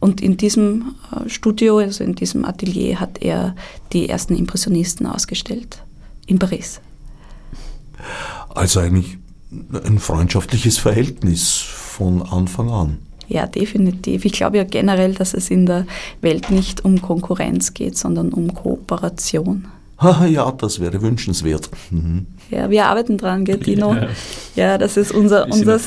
[0.00, 3.54] Und in diesem äh, Studio, also in diesem Atelier, hat er
[3.92, 5.82] die ersten Impressionisten ausgestellt
[6.26, 6.80] in Paris.
[8.48, 9.18] Also eigentlich
[9.84, 12.98] ein freundschaftliches Verhältnis von Anfang an.
[13.32, 14.26] Ja, definitiv.
[14.26, 15.86] Ich glaube ja generell, dass es in der
[16.20, 19.68] Welt nicht um Konkurrenz geht, sondern um Kooperation.
[20.28, 21.70] ja, das wäre wünschenswert.
[21.90, 22.26] Mhm.
[22.52, 23.94] Ja, wir arbeiten dran, gell, Dino?
[23.94, 24.08] Ja,
[24.54, 25.80] ja das ist unser, unser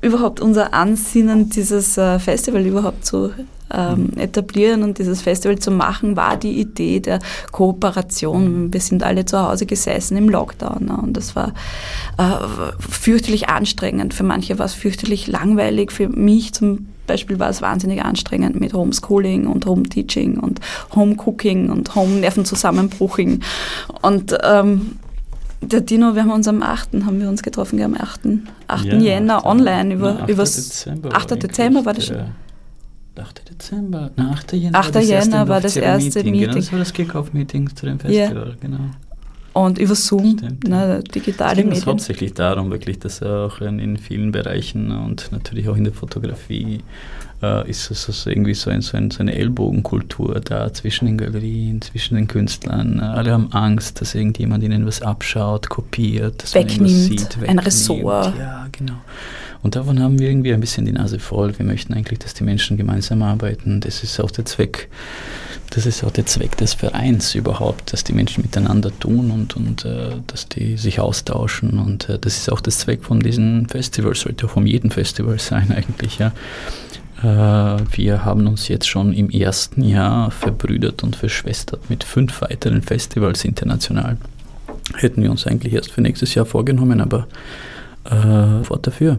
[0.00, 3.32] überhaupt unser Ansinnen, dieses äh, Festival überhaupt zu
[3.74, 4.20] ähm, mhm.
[4.20, 7.18] etablieren und dieses Festival zu machen, war die Idee der
[7.50, 8.72] Kooperation.
[8.72, 10.96] Wir sind alle zu Hause gesessen im Lockdown ne?
[11.02, 11.52] und das war
[12.18, 12.46] äh,
[12.78, 14.14] fürchterlich anstrengend.
[14.14, 15.90] Für manche war es fürchterlich langweilig.
[15.90, 20.60] Für mich zum Beispiel war es wahnsinnig anstrengend mit Homeschooling und Home-Teaching und
[20.94, 23.40] Home-Cooking und Home-Nervenzusammenbruching.
[24.02, 24.98] Und ähm,
[25.60, 27.04] der Dino, wir haben uns am 8.
[27.04, 28.20] haben wir uns getroffen, am 8.
[28.68, 28.84] 8.
[28.84, 29.46] Ja, Jänner 8.
[29.46, 30.30] online über Na, 8.
[30.30, 31.42] übers Dezember 8.
[31.42, 32.16] Dezember war das schon.
[33.18, 33.50] 8.
[33.50, 34.52] Dezember, na 8.
[34.52, 34.94] Jänner 8.
[34.94, 36.40] war das erste, war das erste Meeting.
[36.40, 38.56] Genau, das war das Kick-Off-Meeting zu dem Festival, yeah.
[38.60, 38.78] genau.
[39.56, 41.72] Und über Zoom, Stimmt, ne, digitale Medien.
[41.72, 45.84] Es geht hauptsächlich darum, wirklich, dass auch in, in, vielen Bereichen und natürlich auch in
[45.84, 46.80] der Fotografie
[47.42, 51.16] äh, ist es also irgendwie so, ein, so, ein, so, eine Ellbogenkultur da zwischen den
[51.16, 53.00] Galerien, zwischen den Künstlern.
[53.00, 57.48] Alle haben Angst, dass irgendjemand ihnen was abschaut, kopiert, dass wegnimmt, man sieht, wegnimmt.
[57.48, 58.38] ein Ressort.
[58.38, 59.00] Ja, genau.
[59.62, 61.58] Und davon haben wir irgendwie ein bisschen die Nase voll.
[61.58, 63.80] Wir möchten eigentlich, dass die Menschen gemeinsam arbeiten.
[63.80, 64.90] Das ist auch der Zweck
[65.70, 69.84] das ist auch der Zweck des Vereins überhaupt, dass die Menschen miteinander tun und, und
[69.84, 71.78] äh, dass die sich austauschen.
[71.78, 75.38] Und äh, das ist auch der Zweck von diesem Festival, sollte auch von jedem Festival
[75.38, 76.18] sein eigentlich.
[76.18, 76.32] Ja.
[77.22, 83.42] wir haben uns jetzt schon im ersten Jahr verbrüdert und verschwestert mit fünf weiteren Festivals
[83.42, 84.18] international.
[84.94, 87.26] Hätten wir uns eigentlich erst für nächstes Jahr vorgenommen, aber
[88.04, 89.18] äh, fort dafür.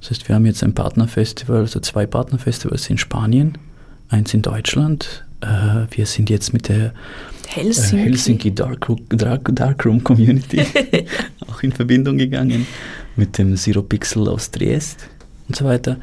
[0.00, 3.58] Das heißt, wir haben jetzt ein Partnerfestival, also zwei Partnerfestivals in Spanien,
[4.08, 5.24] eins in Deutschland.
[5.40, 6.92] Äh, wir sind jetzt mit der
[7.46, 10.60] Helsinki, äh, Helsinki Darkroom Dark, Dark Community
[11.48, 12.66] auch in Verbindung gegangen,
[13.16, 15.08] mit dem Zero Pixel aus Triest
[15.48, 15.98] und so weiter.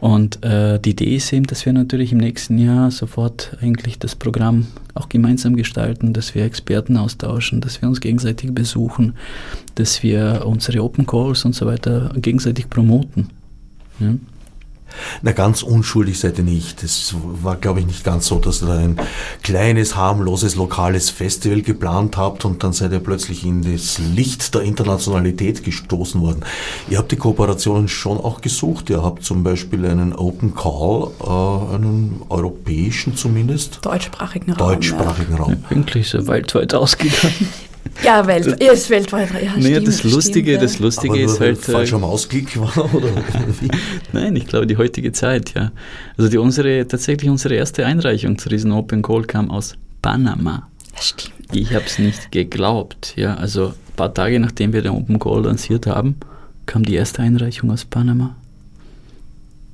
[0.00, 4.14] Und äh, die Idee ist eben, dass wir natürlich im nächsten Jahr sofort eigentlich das
[4.14, 9.14] Programm auch gemeinsam gestalten, dass wir Experten austauschen, dass wir uns gegenseitig besuchen,
[9.74, 13.28] dass wir unsere Open Calls und so weiter gegenseitig promoten.
[13.98, 14.14] Ja?
[15.22, 16.82] Na, ganz unschuldig seid ihr nicht.
[16.82, 18.98] Es war, glaube ich, nicht ganz so, dass ihr da ein
[19.42, 24.62] kleines, harmloses, lokales Festival geplant habt und dann seid ihr plötzlich in das Licht der
[24.62, 26.44] Internationalität gestoßen worden.
[26.88, 28.90] Ihr habt die Kooperationen schon auch gesucht.
[28.90, 33.80] Ihr habt zum Beispiel einen Open Call, äh, einen europäischen zumindest.
[33.82, 34.68] Deutschsprachigen Raum.
[34.68, 35.38] Deutschsprachigen ja.
[35.38, 35.52] Raum.
[35.52, 37.48] Ja, eigentlich so weltweit ausgegangen.
[38.02, 39.30] Ja, Welt, er ist weltweit.
[39.32, 41.58] Ja, naja, stimmt, das Lustige, stimmt, das Lustige Aber ist halt.
[41.58, 43.08] Falscher äh, Mausklick war, oder?
[44.12, 45.72] Nein, ich glaube die heutige Zeit, ja.
[46.16, 50.68] Also die unsere, tatsächlich unsere erste Einreichung zu diesem Open Call kam aus Panama.
[50.94, 51.34] Ja, stimmt.
[51.52, 53.34] Ich habe es nicht geglaubt, ja.
[53.34, 56.16] Also ein paar Tage nachdem wir den Open Call lanciert haben,
[56.66, 58.36] kam die erste Einreichung aus Panama.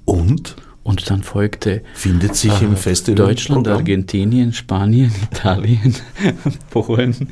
[0.05, 0.57] Und?
[0.85, 5.97] Und dann folgte Findet sich äh, im Festival Deutschland, Argentinien, Spanien, Italien,
[6.71, 7.29] Polen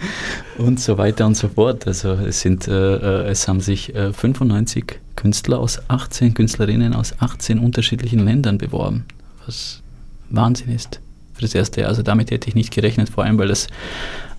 [0.57, 1.87] und so weiter und so fort.
[1.87, 7.15] Also es sind äh, äh es haben sich äh, 95 Künstler aus 18 Künstlerinnen aus
[7.21, 9.05] 18 unterschiedlichen Ländern beworben,
[9.45, 9.83] was
[10.31, 11.01] Wahnsinn ist
[11.35, 11.91] für das erste Jahr.
[11.91, 13.67] Also damit hätte ich nicht gerechnet, vor allem weil das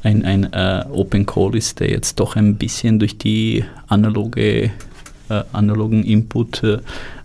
[0.02, 4.72] ein, ein äh, Open Call ist, der jetzt doch ein bisschen durch die analoge
[5.30, 6.64] äh, analogen Input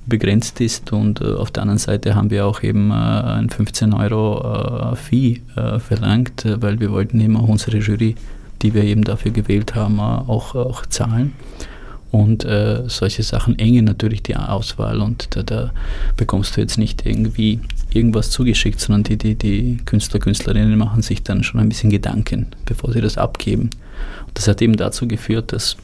[0.09, 3.93] begrenzt ist und äh, auf der anderen Seite haben wir auch eben äh, ein 15
[3.93, 8.15] Euro äh, Fee äh, verlangt, äh, weil wir wollten eben auch unsere Jury,
[8.63, 11.33] die wir eben dafür gewählt haben, äh, auch, auch zahlen.
[12.11, 12.47] Und
[12.87, 15.73] solche Sachen engen natürlich die Auswahl und da, da,
[16.17, 17.61] bekommst du jetzt nicht irgendwie
[17.93, 22.47] irgendwas zugeschickt, sondern die, die, die Künstler, Künstlerinnen machen sich dann schon ein bisschen Gedanken,
[22.65, 23.69] bevor sie das abgeben.
[24.27, 25.77] Und das hat eben dazu geführt, dass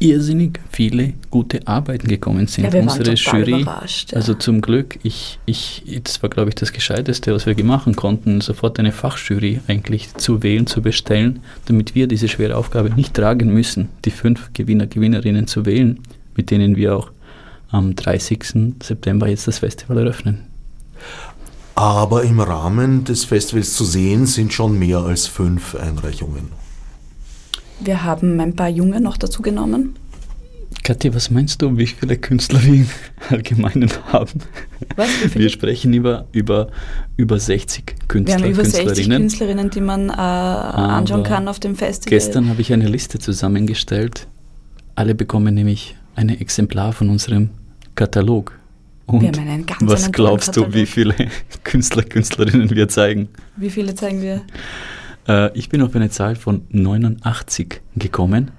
[0.00, 2.64] irrsinnig viele gute Arbeiten gekommen sind.
[2.64, 3.84] Ja, wir Unsere Jury, ja.
[4.14, 8.40] also zum Glück, ich, ich, das war glaube ich das Gescheiteste, was wir machen konnten,
[8.40, 13.52] sofort eine Fachjury eigentlich zu wählen, zu bestellen, damit wir diese schwere Aufgabe nicht tragen
[13.52, 16.00] müssen, die fünf Gewinner, Gewinnerinnen zu wählen,
[16.34, 17.10] mit denen wir auch
[17.70, 18.74] am 30.
[18.82, 20.46] September jetzt das Festival eröffnen.
[21.74, 26.48] Aber im Rahmen des Festivals zu sehen sind schon mehr als fünf Einreichungen.
[27.80, 29.94] Wir haben ein paar Junge noch dazu genommen.
[30.82, 32.86] Kathi, was meinst du, wie viele Künstler wir im
[33.28, 34.40] Allgemeinen haben?
[34.96, 36.68] Was, wir sprechen über, über,
[37.16, 41.76] über 60 Künstler, Wir haben über 60 Künstlerinnen, die man äh, anschauen kann auf dem
[41.76, 42.10] Festival.
[42.10, 44.26] Gestern habe ich eine Liste zusammengestellt.
[44.94, 47.50] Alle bekommen nämlich ein Exemplar von unserem
[47.94, 48.58] Katalog.
[49.06, 49.36] Und
[49.80, 51.14] was glaubst du, wie viele
[51.64, 53.28] Künstler, Künstlerinnen wir zeigen?
[53.56, 54.42] Wie viele zeigen wir?
[55.28, 58.50] Äh, ich bin auf eine Zahl von 89 gekommen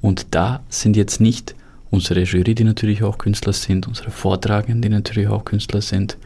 [0.00, 1.54] und da sind jetzt nicht
[1.90, 6.16] unsere Jury, die natürlich auch Künstler sind, unsere Vortragenden, die natürlich auch Künstler sind,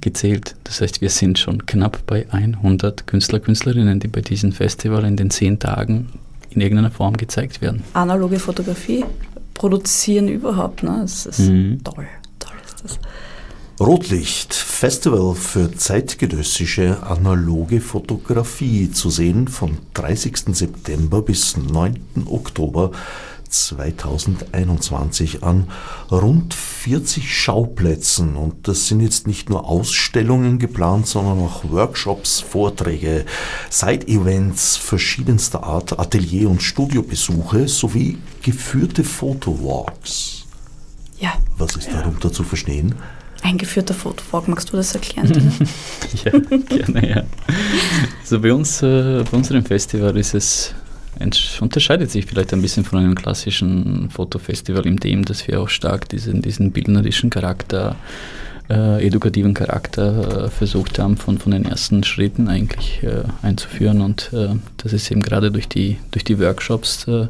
[0.00, 0.56] gezählt.
[0.64, 5.16] Das heißt, wir sind schon knapp bei 100 Künstler, Künstlerinnen, die bei diesem Festival in
[5.16, 6.08] den zehn Tagen
[6.50, 7.82] in irgendeiner Form gezeigt werden.
[7.92, 9.04] Analoge Fotografie
[9.54, 10.98] produzieren überhaupt, ne?
[11.02, 11.82] Das ist mhm.
[11.84, 12.06] toll,
[12.38, 12.98] toll ist das.
[13.80, 20.54] Rotlicht Festival für zeitgenössische analoge Fotografie zu sehen vom 30.
[20.54, 21.98] September bis 9.
[22.26, 22.90] Oktober
[23.48, 25.70] 2021 an
[26.12, 28.36] rund 40 Schauplätzen.
[28.36, 33.24] Und das sind jetzt nicht nur Ausstellungen geplant, sondern auch Workshops, Vorträge,
[33.70, 40.44] Side-Events verschiedenster Art, Atelier- und Studiobesuche sowie geführte Fotowalks.
[41.18, 41.32] Ja.
[41.56, 42.94] Was ist darunter zu verstehen?
[43.42, 45.30] Eingeführter Fotowalk, magst du das erklären?
[46.24, 47.22] ja, gerne, ja.
[48.20, 50.74] Also bei uns, äh, bei unserem Festival ist es,
[51.60, 56.08] unterscheidet sich vielleicht ein bisschen von einem klassischen Fotofestival in dem, dass wir auch stark
[56.08, 57.96] diesen, diesen bildnerischen Charakter
[58.70, 64.00] äh, edukativen Charakter äh, versucht haben, von, von den ersten Schritten eigentlich äh, einzuführen.
[64.00, 67.26] Und äh, das ist eben gerade durch die, durch die Workshops, äh,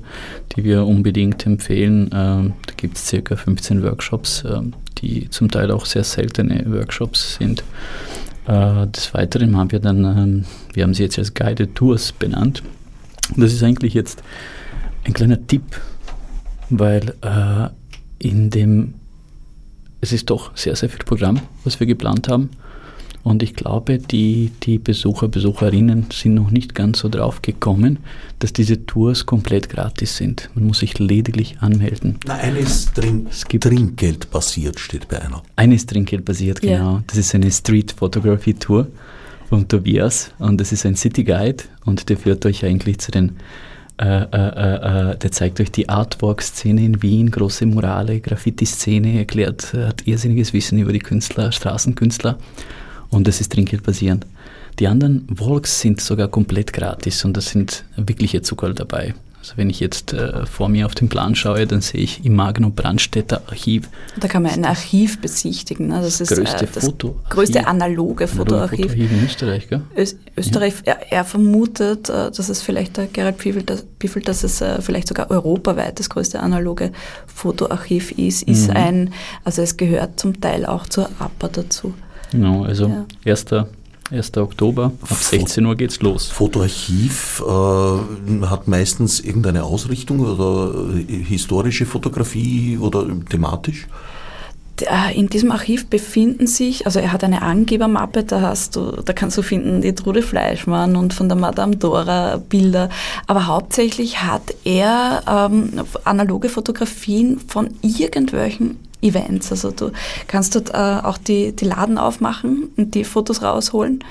[0.55, 2.11] die wir unbedingt empfehlen.
[2.11, 4.45] Da gibt es circa 15 Workshops,
[5.01, 7.63] die zum Teil auch sehr seltene Workshops sind.
[8.47, 12.63] des Weiteren haben wir dann, ähm, wir haben sie jetzt als Guided Tours benannt.
[13.37, 14.23] Das ist eigentlich jetzt
[15.05, 15.81] ein kleiner Tipp,
[16.69, 17.15] weil
[18.19, 18.95] in dem
[20.01, 22.51] es ist doch sehr, sehr viel Programm, was wir geplant haben.
[23.23, 27.99] Und ich glaube, die, die Besucher, Besucherinnen sind noch nicht ganz so drauf gekommen,
[28.39, 30.49] dass diese Tours komplett gratis sind.
[30.55, 32.19] Man muss sich lediglich anmelden.
[32.27, 35.43] Na, eine ist Trink es gibt trinkgeldbasiert, steht bei einer.
[35.57, 36.95] Eine ist trinkgeldbasiert, genau.
[36.95, 37.03] Ja.
[37.07, 38.87] Das ist eine Street Photography Tour
[39.49, 43.33] von Tobias und das ist ein City Guide und der führt euch eigentlich zu den
[44.01, 50.07] äh, äh, äh, der zeigt euch die Artwork-Szene in Wien, große Murale, Graffiti-Szene, erklärt, hat
[50.07, 52.39] irrsinniges Wissen über die Künstler, Straßenkünstler
[53.11, 54.27] und das ist trinkgeldbasierend.
[54.79, 59.15] Die anderen Walks sind sogar komplett gratis und da sind wirkliche Zucker dabei.
[59.41, 62.35] Also wenn ich jetzt äh, vor mir auf den Plan schaue, dann sehe ich im
[62.37, 63.89] Magno Brandstätter Archiv.
[64.19, 65.89] Da kann man ein Archiv besichtigen.
[65.89, 65.95] Ne?
[65.95, 68.91] Das, das ist größte, äh, das Foto größte analoge Fotoarchiv.
[68.91, 69.81] Fotoarchiv in Österreich, gell?
[69.97, 70.93] Öst Österreich, ja.
[70.93, 74.83] er, er, vermutet, äh, dass es vielleicht der Gerald Piffel, dass, Piffel, dass es äh,
[74.83, 76.93] vielleicht sogar europaweit das größte analoge
[77.27, 78.43] Fotoarchiv ist.
[78.43, 78.77] Ist mhm.
[78.77, 81.95] ein, also es gehört zum Teil auch zur APA dazu.
[82.31, 83.07] Genau, also ja.
[83.25, 83.69] erster
[84.11, 84.37] 1.
[84.39, 86.27] Oktober, ab 16 Uhr geht's los.
[86.27, 93.87] Fotoarchiv äh, hat meistens irgendeine Ausrichtung oder historische Fotografie oder thematisch?
[94.83, 99.13] Äh, in diesem Archiv befinden sich, also er hat eine Angebermappe, da hast du, da
[99.13, 102.89] kannst du finden die Trude Fleischmann und von der Madame Dora Bilder,
[103.27, 109.51] aber hauptsächlich hat er ähm, analoge Fotografien von irgendwelchen Events.
[109.51, 109.93] Also du
[110.27, 114.05] kannst dort äh, auch die, die Laden aufmachen und die Fotos rausholen.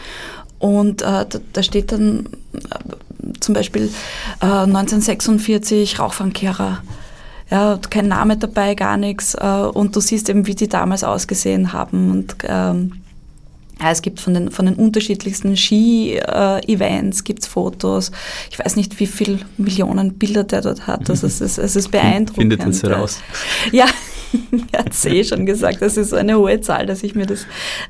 [0.60, 3.90] Und äh, da, da, steht dann äh, zum Beispiel
[4.42, 6.84] 1946 äh, Rauchfangkehrer.
[7.50, 9.36] Ja, kein Name dabei, gar nichts.
[9.36, 12.12] Äh, und du siehst eben, wie die damals ausgesehen haben.
[12.12, 13.02] Und ähm,
[13.82, 18.12] ja, es gibt von den, von den unterschiedlichsten Ski-Events, äh, gibt Fotos.
[18.52, 21.10] Ich weiß nicht, wie viele Millionen Bilder der dort hat.
[21.10, 22.54] Also es ist, es ist beeindruckend.
[22.54, 23.22] Findet es heraus.
[23.72, 23.86] Ja,
[24.76, 27.46] hat es eh schon gesagt, das ist so eine hohe Zahl, dass ich mir das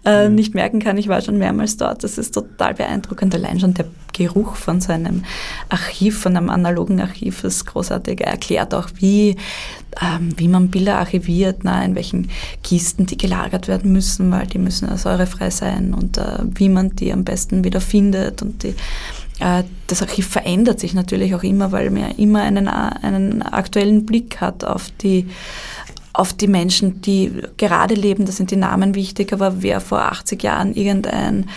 [0.05, 0.97] äh, nicht merken kann.
[0.97, 2.03] Ich war schon mehrmals dort.
[2.03, 3.33] Das ist total beeindruckend.
[3.35, 5.23] Allein schon der Geruch von so einem
[5.69, 8.21] Archiv, von einem analogen Archiv ist großartig.
[8.21, 9.35] Er erklärt auch, wie,
[10.01, 12.29] ähm, wie man Bilder archiviert, na, in welchen
[12.63, 16.95] Kisten die gelagert werden müssen, weil die müssen ja säurefrei sein und äh, wie man
[16.95, 18.75] die am besten wieder findet und die
[19.39, 24.05] äh, das Archiv verändert sich natürlich auch immer, weil man ja immer einen, einen aktuellen
[24.05, 25.29] Blick hat auf die
[26.19, 30.43] auf die Menschen, die gerade leben, da sind die Namen wichtig, aber wer vor 80
[30.43, 31.49] Jahren irgendein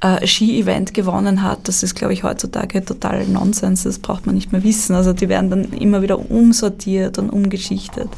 [0.00, 4.52] äh, Ski-Event gewonnen hat, das ist, glaube ich, heutzutage total Nonsens, das braucht man nicht
[4.52, 4.94] mehr wissen.
[4.94, 8.08] Also die werden dann immer wieder umsortiert und umgeschichtet,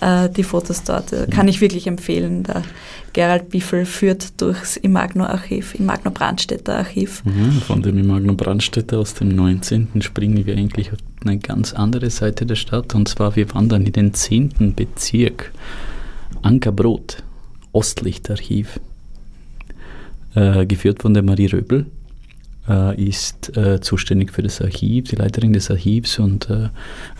[0.00, 1.12] äh, die Fotos dort.
[1.12, 2.42] Äh, kann ich wirklich empfehlen.
[2.42, 2.64] Der
[3.12, 7.24] Gerald Biffel führt durchs Imagno-Archiv, Imagno-Brandstätter-Archiv.
[7.24, 10.02] Mhm, von dem Imagno-Brandstätter aus dem 19.
[10.02, 13.92] springen wir eigentlich auf eine ganz andere Seite der Stadt und zwar wir wandern in
[13.92, 14.74] den 10.
[14.74, 15.52] Bezirk.
[16.42, 17.22] Ankerbrot,
[17.72, 18.80] Ostlichtarchiv,
[20.34, 21.86] äh, geführt von der Marie Röbel,
[22.68, 26.68] äh, ist äh, zuständig für das Archiv, die Leiterin des Archivs und äh,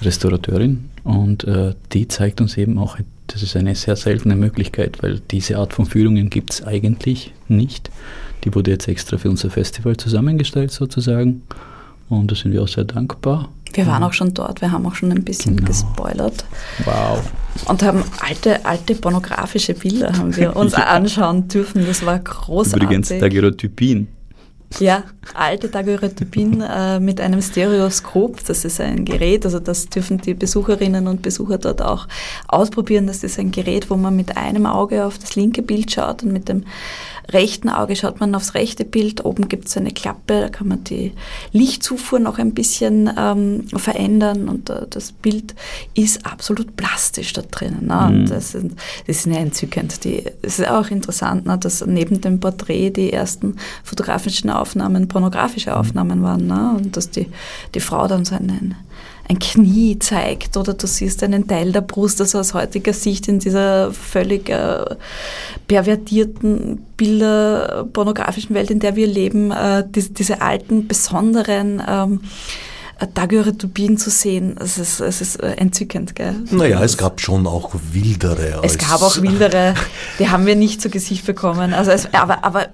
[0.03, 5.21] Restaurateurin und äh, die zeigt uns eben auch, das ist eine sehr seltene Möglichkeit, weil
[5.31, 7.91] diese Art von Führungen gibt es eigentlich nicht.
[8.45, 11.43] Die wurde jetzt extra für unser Festival zusammengestellt sozusagen
[12.09, 13.51] und da sind wir auch sehr dankbar.
[13.73, 15.69] Wir waren auch schon dort, wir haben auch schon ein bisschen genau.
[15.69, 16.45] gespoilert.
[16.85, 17.23] Wow.
[17.67, 20.85] Und haben alte, alte pornografische Bilder haben wir uns ja.
[20.87, 21.87] anschauen dürfen.
[21.87, 22.83] Das war großartig.
[22.83, 24.09] Übrigens Daguerreotypien.
[24.79, 25.05] Ja,
[25.35, 28.45] alte Daguerreotypien äh, mit einem Stereoskop.
[28.45, 32.07] Das ist ein Gerät, also das dürfen die Besucherinnen und Besucher dort auch
[32.47, 33.07] ausprobieren.
[33.07, 36.33] Das ist ein Gerät, wo man mit einem Auge auf das linke Bild schaut und
[36.33, 36.65] mit dem
[37.31, 39.25] rechten Auge schaut man aufs rechte Bild.
[39.25, 41.13] Oben gibt es eine Klappe, da kann man die
[41.53, 45.55] Lichtzufuhr noch ein bisschen ähm, verändern und äh, das Bild
[45.95, 47.87] ist absolut plastisch da drinnen.
[47.87, 48.09] Ne?
[48.11, 48.27] Mhm.
[48.27, 50.05] Das, sind, das ist ja entzückend.
[50.05, 51.59] Die, das ist auch interessant, ne?
[51.59, 56.75] dass neben dem Porträt die ersten fotografischen Aufnahmen pornografische Aufnahmen waren ne?
[56.77, 57.27] und dass die,
[57.75, 58.75] die Frau dann so einen
[59.29, 63.39] ein Knie zeigt oder du siehst einen Teil der Brust, also aus heutiger Sicht in
[63.39, 64.85] dieser völlig äh,
[65.67, 72.21] pervertierten Bilder, pornografischen Welt, in der wir leben, äh, die, diese alten, besonderen ähm,
[73.07, 76.17] Daguerreotypien zu sehen, es ist, es ist äh, entzückend.
[76.17, 76.35] Gell?
[76.51, 78.61] Naja, es gab schon auch wildere.
[78.63, 79.75] Es gab auch wildere,
[80.19, 81.75] die haben wir nicht zu Gesicht bekommen.
[81.75, 82.69] Also es, aber, aber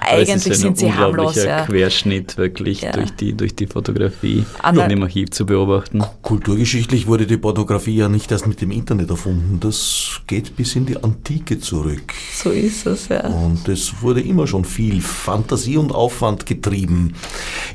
[0.00, 1.32] eigentlich sind sie harmlos.
[1.32, 1.64] Es ist ein ja.
[1.66, 2.90] Querschnitt wirklich ja.
[2.90, 6.02] durch, die, durch die Fotografie Anna, im Archiv zu beobachten.
[6.22, 9.60] Kulturgeschichtlich wurde die Fotografie ja nicht erst mit dem Internet erfunden.
[9.60, 12.14] Das geht bis in die Antike zurück.
[12.34, 13.28] So ist es, ja.
[13.28, 17.14] Und es wurde immer schon viel Fantasie und Aufwand getrieben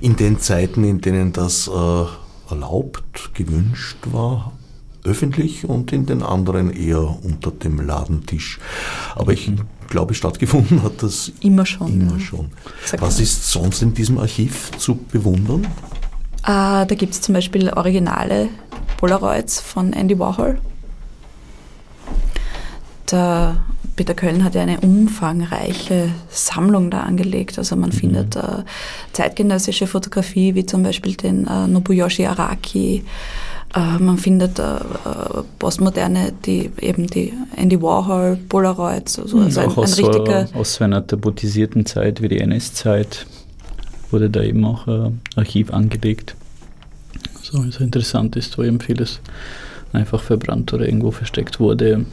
[0.02, 4.54] in den Zeiten, in denen das äh, erlaubt, gewünscht war.
[5.04, 8.60] öffentlich und in den anderen eher unter dem Ladentisch.
[9.16, 9.62] Aber ich mhm.
[9.89, 12.02] glaube, stattgefunden hat das immer schon.
[12.02, 12.20] Immer ja.
[12.20, 12.52] schon.
[13.00, 15.66] Was ist sonst in diesem Archiv zu bewundern?
[16.43, 18.50] Äh, da gibt es zum Beispiel originale
[18.98, 20.60] Polaroids von Andy Warhol.
[23.12, 23.58] Der
[23.95, 27.58] Peter Köln hat ja eine umfangreiche Sammlung da angelegt.
[27.58, 27.93] Also man mhm.
[27.93, 28.64] findet äh,
[29.14, 33.03] zeitgenössische Fotografie, wie zum Beispiel den äh, Nobuyoshi Araki.
[33.74, 34.80] Äh, man findet äh, äh,
[35.60, 39.20] postmoderne, die eben die Andy Warhol, Polaroids.
[39.20, 42.39] Also, also ein, auch aus, ein richtiger so, aus so einer tabutisierten Zeit wie die
[42.39, 43.26] NS-Zeit
[44.12, 46.36] wurde da eben auch äh, Archiv angelegt.
[47.41, 49.20] So also interessant ist, wo eben vieles
[49.93, 52.05] einfach verbrannt oder irgendwo versteckt wurde, äh,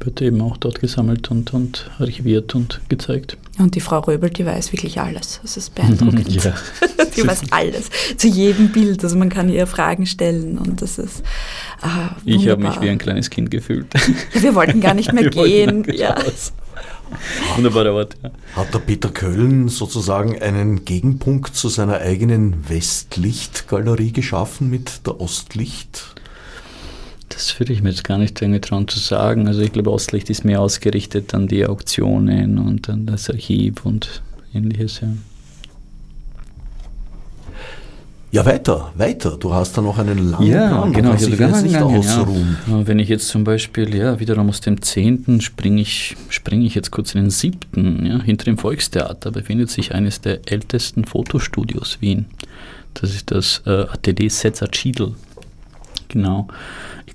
[0.00, 3.36] wird eben auch dort gesammelt und, und archiviert und gezeigt.
[3.58, 5.40] Und die Frau Röbel, die weiß wirklich alles.
[5.42, 6.28] Das ist beeindruckend.
[6.44, 6.54] ja.
[7.16, 7.90] die weiß alles.
[8.16, 9.02] Zu jedem Bild.
[9.02, 11.22] Also man kann ihr Fragen stellen und das ist.
[11.80, 13.86] Ah, ich habe mich wie ein kleines Kind gefühlt.
[14.34, 15.84] Ja, wir wollten gar nicht mehr gehen.
[15.92, 16.14] Ja.
[17.56, 18.16] Wunderbarer Wort.
[18.22, 18.30] Ja.
[18.54, 26.14] Hat der Peter Köln sozusagen einen Gegenpunkt zu seiner eigenen Westlicht-Galerie geschaffen mit der Ostlicht?
[27.38, 29.46] Das würde ich mir jetzt gar nicht irgendwie trauen zu sagen.
[29.46, 34.22] Also ich glaube, Ostlicht ist mehr ausgerichtet an die Auktionen und an das Archiv und
[34.52, 35.08] ähnliches, ja.
[38.32, 39.36] Ja, weiter, weiter.
[39.38, 40.92] Du hast da noch einen langen ja, Plan.
[40.92, 42.58] Genau, ich habe ganz nicht langen, ausruhen.
[42.66, 42.86] Ja.
[42.88, 45.40] Wenn ich jetzt zum Beispiel, ja, wiederum aus dem 10.
[45.40, 48.04] springe ich, spring ich jetzt kurz in den 7.
[48.04, 52.26] Ja, hinter dem Volkstheater befindet sich eines der ältesten Fotostudios Wien.
[52.94, 55.14] Das ist das äh, Atelier Setzer Schiedl.
[56.08, 56.48] Genau.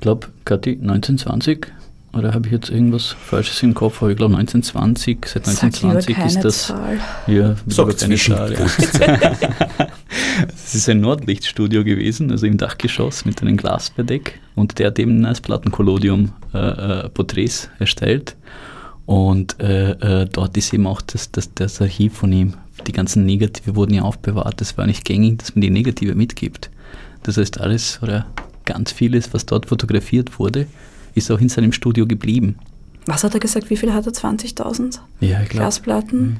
[0.03, 1.67] Ich glaube, Kathi, 1920
[2.11, 4.01] oder habe ich jetzt irgendwas Falsches im Kopf?
[4.01, 6.67] Aber ich glaube 1920, seit 1920 ist das.
[6.67, 6.99] Zahl.
[7.25, 8.51] Ja, Sag keine Zahl.
[8.51, 8.65] Ja.
[10.53, 15.23] Es ist ein Nordlichtstudio gewesen, also im Dachgeschoss mit einem Glasverdeck und der hat eben
[15.23, 18.35] als Plattenkollodium äh, äh, Porträts erstellt.
[19.05, 22.55] Und äh, äh, dort ist eben auch das, das, das Archiv von ihm.
[22.87, 24.59] Die ganzen Negative wurden ja aufbewahrt.
[24.59, 26.71] Das war nicht gängig, dass man die Negative mitgibt.
[27.23, 28.25] Das heißt, alles oder
[28.65, 30.67] ganz vieles, was dort fotografiert wurde,
[31.15, 32.57] ist auch in seinem Studio geblieben.
[33.05, 33.69] Was hat er gesagt?
[33.69, 34.13] Wie viel hat er?
[34.13, 36.21] 20.000 ja, ich Glasplatten?
[36.21, 36.37] Mhm.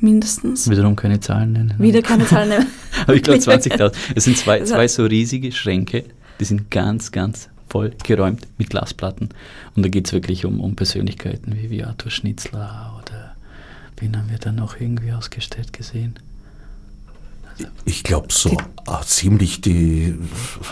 [0.00, 0.70] Mindestens.
[0.70, 1.74] Wiederum keine Zahlen nennen.
[1.78, 2.66] Wieder keine Zahlen nennen.
[3.02, 3.92] Aber ich glaube 20.000.
[4.14, 6.04] Es sind zwei, zwei so riesige Schränke,
[6.40, 9.28] die sind ganz, ganz voll geräumt mit Glasplatten.
[9.76, 13.36] Und da geht es wirklich um, um Persönlichkeiten wie, wie Arthur Schnitzler oder
[13.98, 16.14] wen haben wir da noch irgendwie ausgestellt gesehen?
[17.84, 18.56] Ich glaube so
[18.86, 20.14] ah, ziemlich die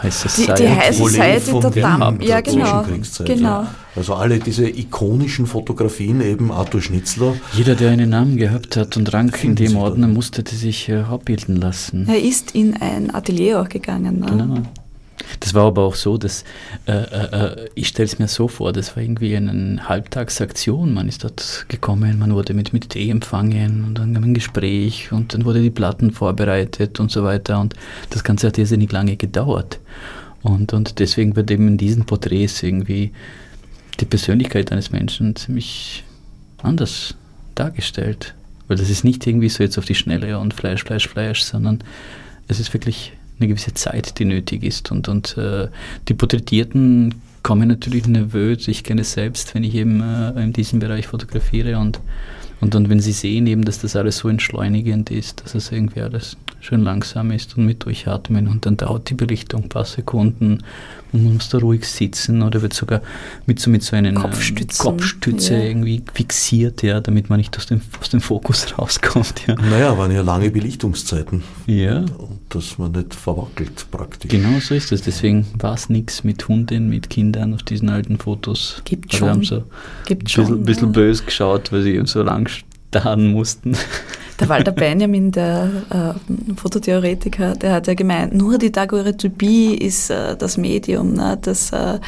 [0.03, 2.21] High Society, die, die High Society der Damm.
[2.21, 2.85] Ja, genau.
[3.25, 3.63] genau.
[3.63, 3.75] Ja.
[3.97, 7.35] Also alle diese ikonischen Fotografien, eben Arthur Schnitzler.
[7.53, 11.57] Jeder, der einen Namen gehabt hat und Rang in dem Ordner, musste sich äh, abbilden
[11.57, 12.07] lassen.
[12.09, 14.21] Er ist in ein Atelier auch gegangen.
[14.21, 14.27] Ne?
[14.27, 14.63] Genau.
[15.41, 16.45] Das war aber auch so, dass
[16.87, 20.95] äh, äh, ich stelle es mir so vor, das war irgendwie eine Halbtagsaktion.
[20.95, 25.35] Man ist dort gekommen, man wurde mit, mit Tee empfangen und dann ein Gespräch und
[25.35, 27.61] dann wurde die Platten vorbereitet und so weiter.
[27.61, 27.75] Und
[28.11, 29.81] das Ganze hat irrsinnig lange gedauert.
[30.43, 33.13] Und, und deswegen wird eben in diesen Porträts irgendwie
[34.01, 36.05] die Persönlichkeit eines Menschen ziemlich
[36.63, 37.15] anders
[37.55, 38.35] dargestellt.
[38.69, 41.83] Weil das ist nicht irgendwie so jetzt auf die Schnelle und Fleisch, Fleisch, Fleisch, sondern
[42.47, 44.91] es ist wirklich eine gewisse Zeit, die nötig ist.
[44.91, 45.69] Und, und äh,
[46.09, 48.69] die Porträtierten kommen natürlich nervös.
[48.69, 52.01] Ich kenne es selbst, wenn ich eben äh, in diesem Bereich fotografiere und,
[52.61, 56.01] und, und wenn sie sehen eben, dass das alles so entschleunigend ist, dass es irgendwie
[56.01, 60.65] alles schön langsam ist und mit durchatmen und dann dauert die Belichtung ein paar Sekunden
[61.13, 63.01] und man muss da ruhig sitzen oder wird sogar
[63.47, 65.61] mit so, mit so einer Kopfstütze ja.
[65.61, 69.47] irgendwie fixiert, ja, damit man nicht aus dem, aus dem Fokus rauskommt.
[69.47, 69.55] Ja.
[69.55, 71.43] Naja, waren ja lange Belichtungszeiten.
[71.67, 72.01] Ja.
[72.01, 74.31] Und dass man nicht verwackelt praktisch.
[74.31, 75.03] Genau so ist es.
[75.03, 78.83] Deswegen war es nichts mit Hunden, mit Kindern auf diesen alten Fotos.
[78.85, 79.29] Gibt schon.
[79.29, 79.65] Wir haben so
[80.07, 80.93] Gibt ein bisschen, schon, bisschen ja.
[80.93, 82.49] böse geschaut, weil sie so lang
[82.91, 83.77] starren mussten.
[84.41, 90.37] Der Walter Benjamin, der äh, Fototheoretiker, der hat ja gemeint, nur die Daguerreotypie ist äh,
[90.37, 91.99] das Medium, ne, das, äh,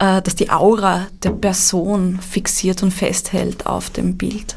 [0.00, 4.56] äh, das die Aura der Person fixiert und festhält auf dem Bild.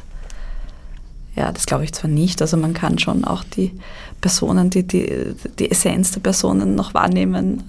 [1.36, 3.72] Ja, das glaube ich zwar nicht, also man kann schon auch die
[4.20, 7.64] Personen, die, die, die Essenz der Personen noch wahrnehmen,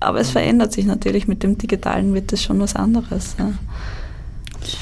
[0.00, 3.36] aber es verändert sich natürlich, mit dem Digitalen wird es schon was anderes.
[3.38, 3.52] Ja.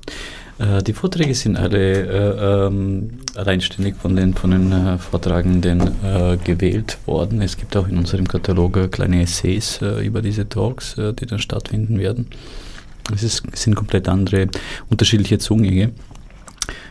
[0.59, 6.37] Äh, Die Vorträge sind alle äh, ähm, reinständig von den, von den äh, Vortragenden äh,
[6.43, 7.41] gewählt worden.
[7.41, 11.25] Es gibt auch in unserem Katalog äh, kleine Essays äh, über diese Talks, äh, die
[11.25, 12.27] dann stattfinden werden.
[13.13, 14.47] Es ist, es sind komplett andere,
[14.89, 15.91] unterschiedliche Zugänge.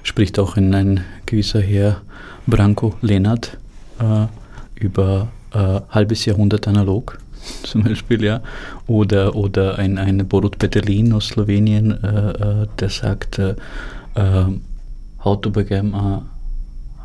[0.03, 2.01] Spricht auch in ein gewisser Herr
[2.47, 3.59] Branko Lenart
[3.99, 4.27] äh,
[4.75, 7.19] über äh, halbes Jahrhundert analog
[7.63, 8.41] zum Beispiel, ja.
[8.87, 13.41] Oder, oder ein, ein Borut Peterlin aus Slowenien, äh, äh, der sagt,
[15.25, 16.23] how to become a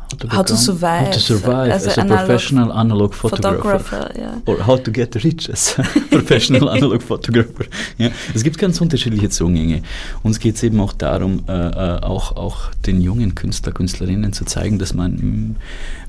[0.08, 3.78] to, How to survive how to survive as as, a analog professional analog photographer.
[3.78, 4.42] Photographer, ja.
[4.46, 7.64] Or how to get rich as a professional analog photographer.
[7.98, 9.82] Ja, es gibt ganz unterschiedliche Zugänge.
[10.22, 14.44] Uns geht es eben auch darum, äh, äh, auch, auch den jungen Künstler, Künstlerinnen zu
[14.44, 15.56] zeigen, dass man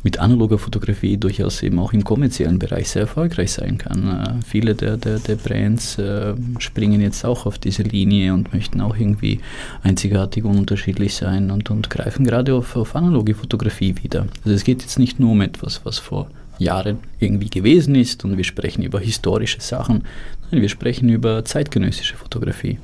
[0.03, 4.07] mit analoger Fotografie durchaus eben auch im kommerziellen Bereich sehr erfolgreich sein kann.
[4.07, 8.79] Äh, viele der, der, der Brands äh, springen jetzt auch auf diese Linie und möchten
[8.81, 9.39] auch irgendwie
[9.83, 14.27] einzigartig und unterschiedlich sein und, und greifen gerade auf, auf analoge Fotografie wieder.
[14.43, 16.29] Also es geht jetzt nicht nur um etwas, was vor
[16.59, 20.03] Jahren irgendwie gewesen ist und wir sprechen über historische Sachen.
[20.51, 22.79] Nein, wir sprechen über zeitgenössische Fotografie.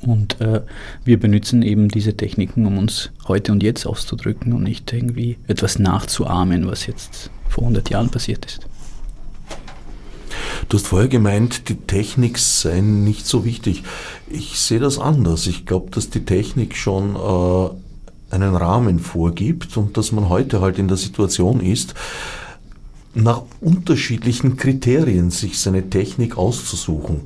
[0.00, 0.60] Und äh,
[1.04, 5.78] wir benutzen eben diese Techniken, um uns heute und jetzt auszudrücken und nicht irgendwie etwas
[5.78, 8.60] nachzuahmen, was jetzt vor 100 Jahren passiert ist.
[10.68, 13.82] Du hast vorher gemeint, die Technik sei nicht so wichtig.
[14.28, 15.46] Ich sehe das anders.
[15.46, 17.70] Ich glaube, dass die Technik schon äh,
[18.34, 21.94] einen Rahmen vorgibt und dass man heute halt in der Situation ist,
[23.14, 27.22] nach unterschiedlichen Kriterien sich seine Technik auszusuchen.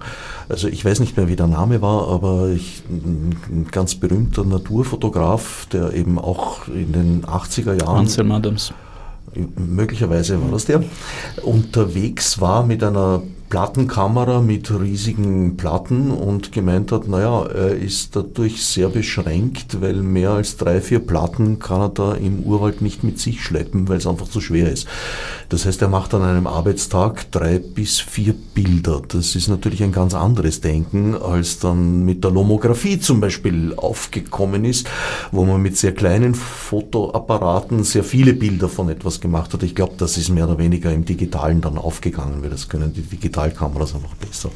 [0.48, 5.66] Also ich weiß nicht mehr, wie der Name war, aber ich, ein ganz berühmter Naturfotograf,
[5.72, 8.72] der eben auch in den 80er Jahren Anselm Adams.
[9.56, 10.84] möglicherweise war das der,
[11.42, 18.64] unterwegs war mit einer Plattenkamera mit riesigen Platten und gemeint hat, naja, er ist dadurch
[18.64, 23.18] sehr beschränkt, weil mehr als drei, vier Platten kann er da im Urwald nicht mit
[23.18, 24.86] sich schleppen, weil es einfach zu schwer ist.
[25.48, 29.00] Das heißt, er macht an einem Arbeitstag drei bis vier Bilder.
[29.08, 34.66] Das ist natürlich ein ganz anderes Denken, als dann mit der Lomographie zum Beispiel aufgekommen
[34.66, 34.88] ist,
[35.32, 39.62] wo man mit sehr kleinen Fotoapparaten sehr viele Bilder von etwas gemacht hat.
[39.62, 43.00] Ich glaube, das ist mehr oder weniger im Digitalen dann aufgegangen, weil das können die
[43.38, 44.50] Digitalkameras einfach besser.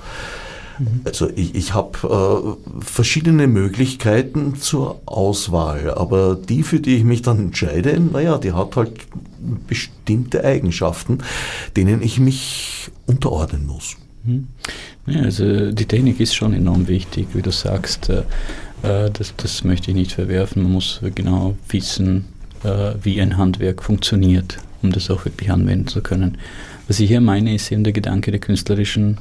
[1.05, 7.23] Also ich, ich habe äh, verschiedene Möglichkeiten zur Auswahl, aber die, für die ich mich
[7.23, 8.93] dann entscheide, naja, die hat halt
[9.69, 11.19] bestimmte Eigenschaften,
[11.77, 13.97] denen ich mich unterordnen muss.
[14.25, 14.49] Hm.
[15.07, 18.09] Ja, also die Technik ist schon enorm wichtig, wie du sagst.
[18.09, 18.23] Äh,
[18.83, 20.63] äh, das, das möchte ich nicht verwerfen.
[20.63, 22.25] Man muss genau wissen,
[22.65, 26.39] äh, wie ein Handwerk funktioniert, um das auch wirklich anwenden zu können.
[26.93, 29.17] Was ich hier meine, ist eben der Gedanke der künstlerischen,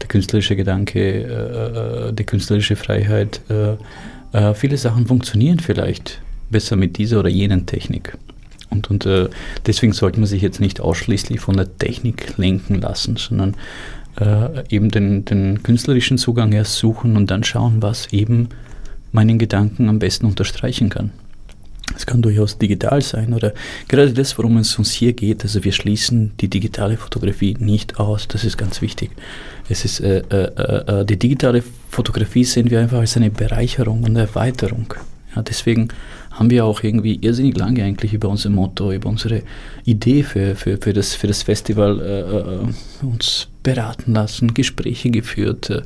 [0.00, 3.40] der künstlerische Gedanke, äh, äh, die künstlerische Freiheit.
[3.50, 3.72] Äh,
[4.32, 8.16] äh, viele Sachen funktionieren vielleicht besser mit dieser oder jenen Technik.
[8.68, 9.28] Und, und äh,
[9.66, 13.56] deswegen sollte man sich jetzt nicht ausschließlich von der Technik lenken lassen, sondern
[14.20, 18.50] äh, eben den, den künstlerischen Zugang erst suchen und dann schauen, was eben
[19.10, 21.10] meinen Gedanken am besten unterstreichen kann.
[21.96, 23.52] Es kann durchaus digital sein oder
[23.88, 25.42] gerade das, worum es uns hier geht.
[25.42, 29.10] Also wir schließen die digitale Fotografie nicht aus, das ist ganz wichtig.
[29.68, 34.16] Es ist, äh, äh, äh, die digitale Fotografie sehen wir einfach als eine Bereicherung und
[34.16, 34.94] Erweiterung.
[35.34, 35.88] Ja, deswegen
[36.32, 39.42] haben wir auch irgendwie irrsinnig lange eigentlich über unser Motto, über unsere
[39.84, 45.70] Idee für, für, für, das, für das Festival äh, äh, uns beraten lassen, Gespräche geführt.
[45.70, 45.82] Äh,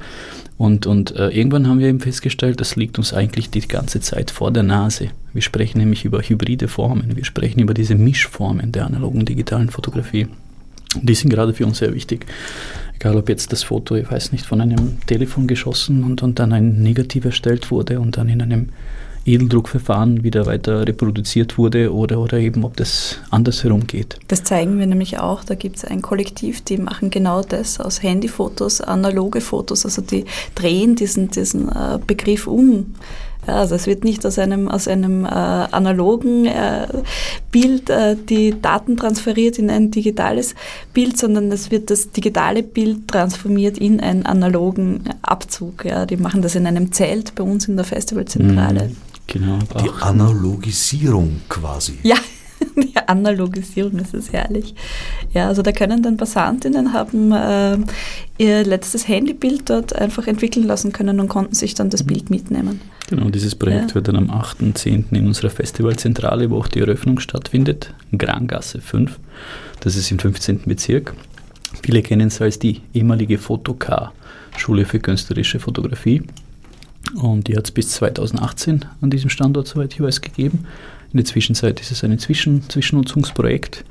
[0.56, 4.30] und, und äh, irgendwann haben wir eben festgestellt, das liegt uns eigentlich die ganze Zeit
[4.30, 5.08] vor der Nase.
[5.32, 10.28] Wir sprechen nämlich über hybride Formen, wir sprechen über diese Mischformen der analogen digitalen Fotografie.
[11.02, 12.26] Die sind gerade für uns sehr wichtig.
[12.94, 16.52] Egal ob jetzt das Foto, ich weiß nicht, von einem Telefon geschossen und, und dann
[16.52, 18.68] ein Negativ erstellt wurde und dann in einem
[19.26, 24.18] Edeldruckverfahren wieder weiter reproduziert wurde oder, oder eben ob das andersherum geht.
[24.28, 25.44] Das zeigen wir nämlich auch.
[25.44, 29.84] Da gibt es ein Kollektiv, die machen genau das aus Handyfotos, analoge Fotos.
[29.84, 32.94] Also die drehen diesen, diesen äh, Begriff um.
[33.46, 36.86] Ja, also es wird nicht aus einem, aus einem äh, analogen äh,
[37.50, 40.54] Bild äh, die Daten transferiert in ein digitales
[40.94, 45.84] Bild, sondern es wird das digitale Bild transformiert in einen analogen Abzug.
[45.84, 46.06] Ja.
[46.06, 48.88] Die machen das in einem Zelt bei uns in der Festivalzentrale.
[48.88, 48.96] Mhm.
[49.26, 49.58] Genau.
[49.82, 51.98] Die Analogisierung quasi.
[52.02, 52.16] Ja,
[52.76, 54.74] die Analogisierung, das ist herrlich.
[55.32, 57.78] Ja, also da können dann Passantinnen haben äh,
[58.38, 62.08] ihr letztes Handybild dort einfach entwickeln lassen können und konnten sich dann das mhm.
[62.08, 62.80] Bild mitnehmen.
[63.08, 63.94] Genau, dieses Projekt ja.
[63.96, 65.12] wird dann am 8.10.
[65.12, 69.18] in unserer Festivalzentrale, wo auch die Eröffnung stattfindet, Grangasse 5.
[69.80, 70.62] Das ist im 15.
[70.64, 71.14] Bezirk.
[71.82, 74.12] Viele kennen es als die ehemalige Fotokar,
[74.56, 76.22] Schule für künstlerische Fotografie.
[77.14, 80.66] Und die hat es bis 2018 an diesem Standort, soweit ich weiß, gegeben.
[81.12, 83.84] In der Zwischenzeit ist es ein Zwischen Zwischennutzungsprojekt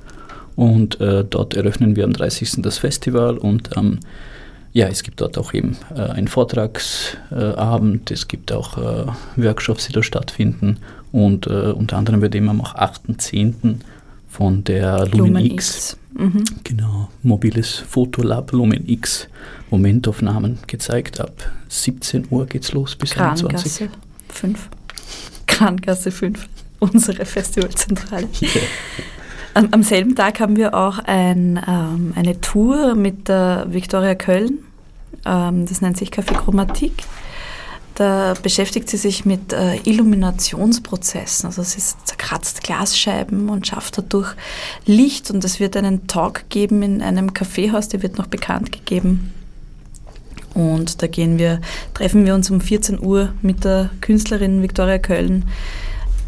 [0.55, 2.61] und äh, dort eröffnen wir am 30.
[2.61, 3.99] das Festival und ähm,
[4.73, 9.05] ja, es gibt dort auch eben äh, einen Vortragsabend, äh, es gibt auch äh,
[9.35, 10.79] Workshops, die da stattfinden
[11.11, 13.75] und äh, unter anderem wird eben am 8.10.
[14.33, 15.97] von der Lumen, Lumen X, X.
[16.13, 16.43] Mhm.
[16.63, 19.27] genau, mobiles Fotolab Lumen X
[19.69, 21.19] Momentaufnahmen gezeigt.
[21.19, 23.89] Ab 17 Uhr geht es los bis Krangasse
[24.29, 24.69] 5.
[25.47, 26.47] Krangasse 5,
[26.79, 28.27] unsere Festivalzentrale.
[28.41, 28.63] Yeah.
[29.55, 34.59] Am, am, selben Tag haben wir auch ein, ähm, eine Tour mit der Viktoria Köln.
[35.25, 37.03] Ähm, das nennt sich Café Chromatik.
[37.95, 41.47] Da beschäftigt sie sich mit äh, Illuminationsprozessen.
[41.47, 44.33] Also sie zerkratzt Glasscheiben und schafft dadurch
[44.85, 45.29] Licht.
[45.29, 49.33] Und es wird einen Talk geben in einem Kaffeehaus, der wird noch bekannt gegeben
[50.53, 51.61] und da gehen wir,
[51.93, 55.45] treffen wir uns um 14 Uhr mit der Künstlerin Viktoria Köln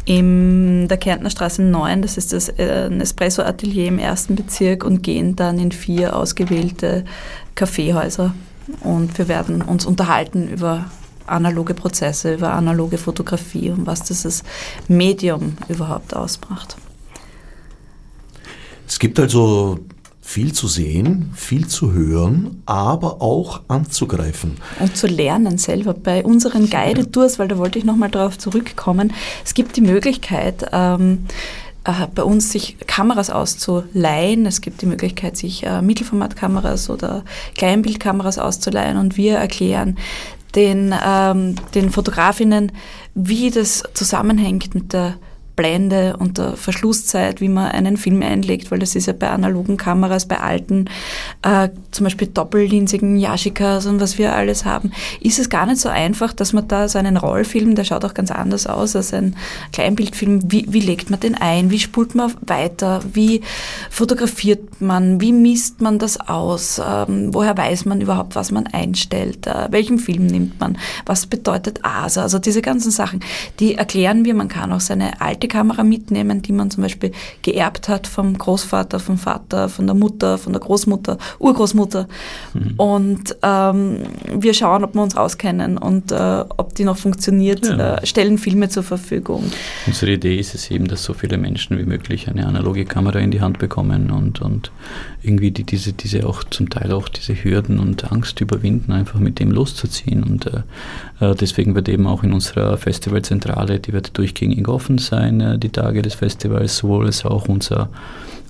[0.04, 5.34] in der Kärntner Straße 9, das ist das äh, Espresso-Atelier im ersten Bezirk und gehen
[5.34, 7.04] dann in vier ausgewählte
[7.56, 8.32] Kaffeehäuser.
[8.80, 10.84] Und wir werden uns unterhalten über
[11.26, 14.42] analoge Prozesse, über analoge Fotografie und was dieses
[14.88, 16.76] Medium überhaupt ausmacht.
[18.88, 19.80] Es gibt also
[20.26, 24.56] viel zu sehen, viel zu hören, aber auch anzugreifen.
[24.80, 25.94] Und zu lernen selber.
[25.94, 29.12] Bei unseren Guided Tours, weil da wollte ich nochmal darauf zurückkommen,
[29.44, 31.26] es gibt die Möglichkeit, ähm,
[31.84, 34.46] äh, bei uns sich Kameras auszuleihen.
[34.46, 37.24] Es gibt die Möglichkeit, sich äh, Mittelformatkameras oder
[37.56, 39.96] Kleinbildkameras auszuleihen und wir erklären
[40.56, 42.72] den, ähm, den Fotografinnen,
[43.14, 45.16] wie das zusammenhängt mit der
[45.56, 49.78] Blende und der Verschlusszeit, wie man einen Film einlegt, weil das ist ja bei analogen
[49.78, 50.84] Kameras, bei alten,
[51.42, 55.88] äh, zum Beispiel doppellinsigen Yashikas und was wir alles haben, ist es gar nicht so
[55.88, 59.34] einfach, dass man da so einen Rollfilm, der schaut auch ganz anders aus als ein
[59.72, 63.40] Kleinbildfilm, wie, wie legt man den ein, wie spult man weiter, wie
[63.90, 69.46] fotografiert man, wie misst man das aus, ähm, woher weiß man überhaupt, was man einstellt,
[69.46, 70.76] äh, welchen Film nimmt man,
[71.06, 73.20] was bedeutet ASA, also diese ganzen Sachen,
[73.58, 77.88] die erklären wir, man kann auch seine alte Kamera mitnehmen, die man zum Beispiel geerbt
[77.88, 82.08] hat vom Großvater, vom Vater, von der Mutter, von der Großmutter, Urgroßmutter.
[82.54, 82.74] Mhm.
[82.76, 83.98] Und ähm,
[84.34, 87.96] wir schauen, ob wir uns auskennen und äh, ob die noch funktioniert, ja.
[87.96, 89.44] äh, stellen Filme zur Verfügung.
[89.86, 93.30] Unsere Idee ist es eben, dass so viele Menschen wie möglich eine analoge Kamera in
[93.30, 94.70] die Hand bekommen und, und
[95.22, 99.38] irgendwie die, diese, diese auch zum Teil auch diese Hürden und Angst überwinden, einfach mit
[99.38, 100.22] dem loszuziehen.
[100.22, 100.62] Und äh,
[101.20, 105.70] äh deswegen wird eben auch in unserer Festivalzentrale, die wird durchgängig offen sein, äh, die
[105.70, 107.88] Tage des Festivals, sowohl als auch unser,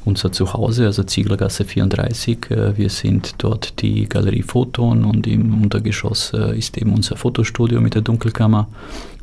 [0.05, 2.51] unser Zuhause, also Zieglergasse 34.
[2.51, 7.81] Äh, wir sind dort die Galerie Photon und im Untergeschoss äh, ist eben unser Fotostudio
[7.81, 8.69] mit der Dunkelkammer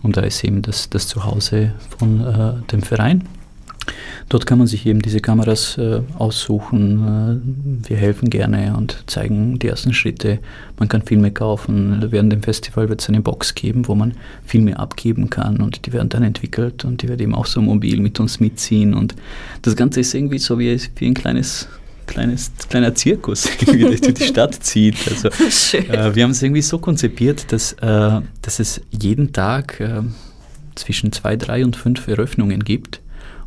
[0.02, 3.24] und da ist eben das, das Zuhause von äh, dem Verein.
[4.30, 7.84] Dort kann man sich eben diese Kameras äh, aussuchen.
[7.86, 10.40] Äh, wir helfen gerne und zeigen die ersten Schritte.
[10.80, 12.04] Man kann Filme kaufen.
[12.10, 14.14] Während dem Festival wird es eine Box geben, wo man
[14.46, 18.00] Filme abgeben kann und die werden dann entwickelt und die wird eben auch so mobil
[18.00, 18.94] mit uns mitziehen.
[18.94, 19.16] Und
[19.62, 21.68] das Ganze ist irgendwie so wie, wie ein kleines
[22.06, 24.98] kleines, kleiner Zirkus, der durch die Stadt zieht.
[25.08, 25.30] Also,
[25.78, 30.02] äh, wir haben es irgendwie so konzipiert, dass, äh, dass es jeden Tag äh,
[30.76, 33.03] zwischen zwei, drei und fünf Eröffnungen gibt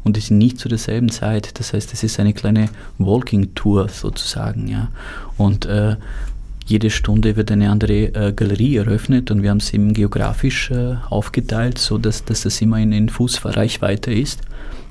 [0.07, 1.59] und die sind nicht zu derselben Zeit.
[1.59, 4.69] Das heißt, es ist eine kleine Walking-Tour sozusagen.
[4.69, 4.89] Ja.
[5.37, 5.97] Und äh,
[6.65, 10.95] jede Stunde wird eine andere äh, Galerie eröffnet und wir haben es eben geografisch äh,
[11.11, 14.43] aufgeteilt, sodass dass das immer in, in Fußreichweite ist.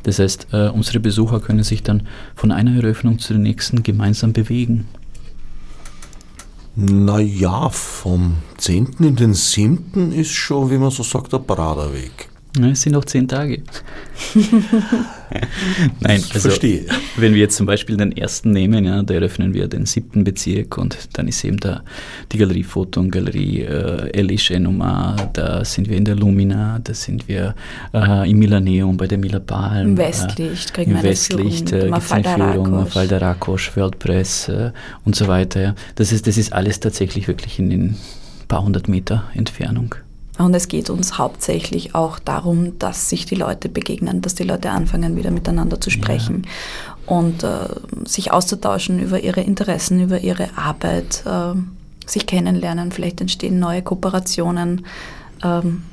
[0.04, 2.04] Das heißt, äh, unsere Besucher können sich dann
[2.36, 4.86] von einer Eröffnung zur nächsten gemeinsam bewegen.
[6.76, 8.98] Naja, vom 10.
[9.00, 10.12] in den 7.
[10.12, 12.35] ist schon, wie man so sagt, der Praderweg.
[12.58, 13.62] Ja, es sind noch zehn Tage.
[16.00, 16.86] Nein, Ich also verstehe.
[17.18, 20.78] wenn wir jetzt zum Beispiel den ersten nehmen, ja, da eröffnen wir den siebten Bezirk
[20.78, 21.84] und dann ist eben da
[22.32, 26.94] die Galerie Foto und Galerie äh, Elische Nummer, da sind wir in der Lumina, da
[26.94, 27.56] sind wir
[27.94, 29.90] äh, im Milaneum bei der Mila Palm.
[29.90, 32.70] Im Westlicht kriegen Im wir eine Westlicht Führung, äh, gibt es eine Führung, Rakosch.
[32.72, 34.72] Mafalda Rakosch, WordPress äh,
[35.04, 35.62] und so weiter.
[35.62, 35.76] Ja.
[35.96, 37.96] Das, ist, das ist alles tatsächlich wirklich in den
[38.48, 39.96] paar hundert Meter Entfernung.
[40.38, 44.70] Und es geht uns hauptsächlich auch darum, dass sich die Leute begegnen, dass die Leute
[44.70, 46.46] anfangen, wieder miteinander zu sprechen
[47.06, 47.68] und äh,
[48.06, 51.54] sich auszutauschen über ihre Interessen, über ihre Arbeit, äh,
[52.06, 52.92] sich kennenlernen.
[52.92, 54.86] Vielleicht entstehen neue Kooperationen.
[55.44, 55.84] Ähm,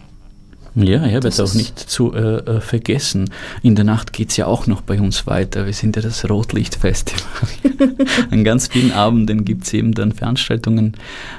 [0.74, 3.30] Ja, ja, wird auch nicht zu äh, äh, vergessen.
[3.62, 5.66] In der Nacht geht es ja auch noch bei uns weiter.
[5.66, 7.48] Wir sind ja das Rotlichtfestival.
[8.30, 10.94] An ganz vielen Abenden gibt es eben dann Veranstaltungen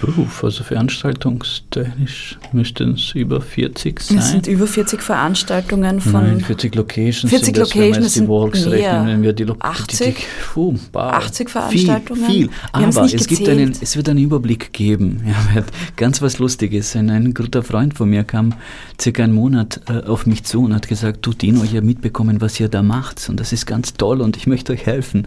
[0.00, 4.18] Beruf, also veranstaltungstechnisch müssten es über 40 sein.
[4.18, 8.14] Es sind über 40 Veranstaltungen von Nein, 40 Locations 40 sind das, wenn wir Locations
[8.14, 10.14] die Walks rechnen, wenn wir die, Lo 80?
[10.16, 10.22] die,
[10.52, 11.12] puh, wow.
[11.12, 12.24] 80 Veranstaltungen?
[12.26, 12.50] Viel, viel.
[12.72, 15.22] Aber nicht es, gibt einen, es wird einen Überblick geben.
[15.54, 15.62] Ja,
[15.96, 16.96] ganz was Lustiges.
[16.96, 18.54] Ein, ein guter Freund von mir kam
[19.00, 22.40] circa einen Monat äh, auf mich zu und hat gesagt, du Dino, ich habe mitbekommen,
[22.40, 25.26] was ihr da macht und das ist ganz toll und ich möchte euch helfen.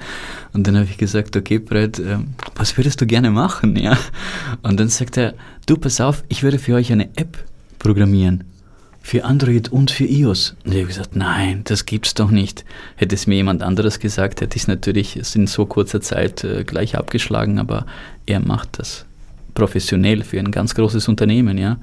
[0.53, 2.17] Und dann habe ich gesagt, okay Brett, äh,
[2.55, 3.75] was würdest du gerne machen?
[3.87, 3.97] Ja?
[4.63, 5.33] Und dann sagt er,
[5.65, 7.37] du pass auf, ich würde für euch eine App
[7.79, 8.43] programmieren.
[9.01, 10.55] Für Android und für iOS.
[10.65, 12.65] Und ich habe gesagt, nein, das gibt's doch nicht.
[12.97, 16.65] Hätte es mir jemand anderes gesagt, hätte ich es natürlich in so kurzer Zeit äh,
[16.65, 17.85] gleich abgeschlagen, aber
[18.25, 19.05] er macht das
[19.53, 21.79] professionell für ein ganz großes Unternehmen, ja.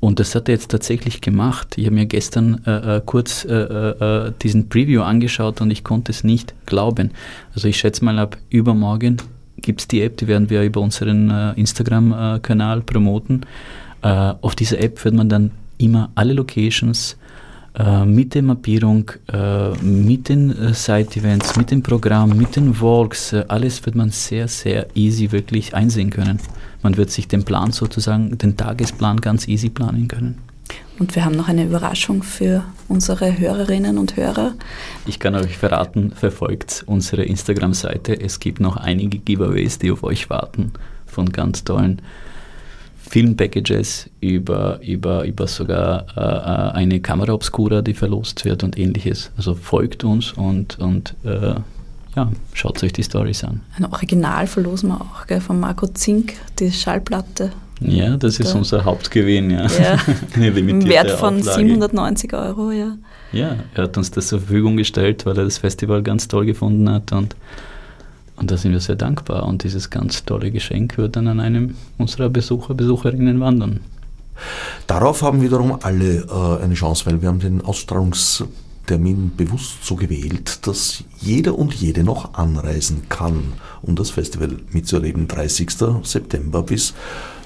[0.00, 1.78] Und das hat er jetzt tatsächlich gemacht.
[1.78, 6.12] Ich habe mir gestern äh, äh, kurz äh, äh, diesen Preview angeschaut und ich konnte
[6.12, 7.12] es nicht glauben.
[7.54, 9.16] Also ich schätze mal ab übermorgen
[9.64, 13.46] gibt es die App, die werden wir über unseren äh, Instagram-Kanal promoten.
[14.02, 14.08] Äh,
[14.40, 17.16] auf dieser App wird man dann immer alle Locations
[17.76, 23.34] äh, mit der Mappierung, äh, mit den äh, Side-Events, mit dem Programm, mit den Walks,
[23.48, 26.38] alles wird man sehr, sehr easy wirklich einsehen können.
[26.82, 30.43] Man wird sich den Plan sozusagen, den Tagesplan ganz easy planen können.
[30.98, 34.54] Und wir haben noch eine Überraschung für unsere Hörerinnen und Hörer.
[35.06, 38.20] Ich kann euch verraten, verfolgt unsere Instagram-Seite.
[38.20, 40.72] Es gibt noch einige Giveaways, die auf euch warten,
[41.06, 42.00] von ganz tollen
[42.96, 49.30] Filmpackages über, über, über sogar äh, eine Kamera Obscura, die verlost wird und ähnliches.
[49.36, 51.54] Also folgt uns und, und äh,
[52.16, 53.60] ja, schaut euch die Stories an.
[53.76, 57.50] Ein Original verlosen wir auch, gell, von Marco Zink, die Schallplatte.
[57.80, 58.58] Ja, das ist Da.
[58.58, 59.66] unser Hauptgewinn, ja.
[59.66, 59.98] Ja.
[60.34, 61.58] Eine Im limitierte Wert von Auflage.
[61.58, 62.96] 790 Euro, ja.
[63.32, 66.88] Ja, er hat uns das zur Verfügung gestellt, weil er das Festival ganz toll gefunden
[66.88, 67.34] hat und,
[68.36, 69.46] und da sind wir sehr dankbar.
[69.46, 73.80] Und dieses ganz tolle Geschenk wird dann an einem unserer Besucher, Besucherinnen wandern.
[74.86, 80.66] Darauf haben wiederum alle äh, eine Chance, weil wir haben den Ausstrahlungstermin bewusst so gewählt,
[80.66, 83.52] dass jeder und jede noch anreisen kann,
[83.82, 85.26] um das Festival mitzuerleben.
[85.28, 85.70] 30.
[86.02, 86.94] September bis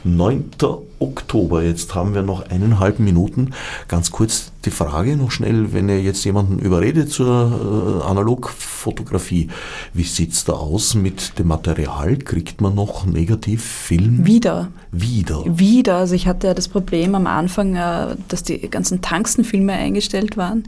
[0.04, 0.50] 9.
[0.98, 1.62] Oktober.
[1.62, 3.52] Jetzt haben wir noch eineinhalb Minuten.
[3.88, 9.48] Ganz kurz die Frage noch schnell, wenn ihr jetzt jemanden überredet zur äh, Analogfotografie,
[9.94, 12.16] wie sieht's da aus mit dem Material?
[12.16, 14.26] Kriegt man noch Negativfilm?
[14.26, 14.68] Wieder.
[14.92, 15.42] Wieder.
[15.46, 15.96] Wieder.
[15.96, 20.64] Also ich hatte ja das Problem am Anfang, äh, dass die ganzen Tangstenfilme eingestellt waren,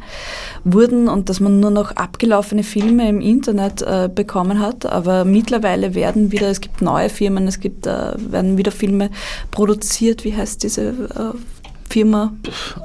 [0.64, 4.86] wurden und dass man nur noch abgelaufene Filme im Internet äh, bekommen hat.
[4.86, 9.10] Aber mittlerweile mittlerweile werden wieder, es gibt neue Firmen, es gibt, äh, werden wieder Filme
[9.50, 10.24] produziert.
[10.24, 11.59] Wie heißt diese äh,
[11.90, 12.32] Firma?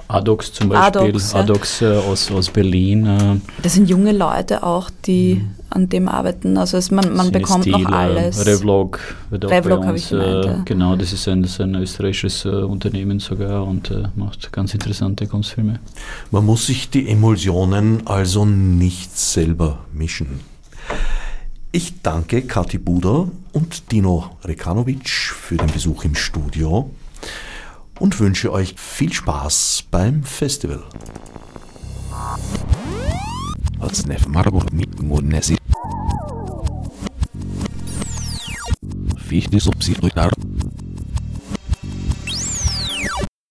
[0.08, 1.40] Adox zum Beispiel, Adox, ja.
[1.40, 3.06] Adox äh, aus, aus Berlin.
[3.06, 3.36] Äh.
[3.62, 5.50] Das sind junge Leute auch, die mhm.
[5.70, 6.58] an dem arbeiten.
[6.58, 8.46] Also es, man, man bekommt noch alles.
[8.46, 9.00] Revlog
[9.30, 10.10] wird auch Revlog bei uns.
[10.10, 10.62] Gemeint, ja.
[10.66, 15.80] Genau, das ist ein, das ist ein österreichisches Unternehmen sogar und macht ganz interessante Kunstfilme.
[16.32, 20.40] Man muss sich die Emulsionen also nicht selber mischen.
[21.72, 26.90] Ich danke Kathi Buder und Dino Rekanovic für den Besuch im Studio
[28.00, 30.84] und wünsche euch viel Spaß beim Festival.
[39.18, 40.32] Fichte subsidiar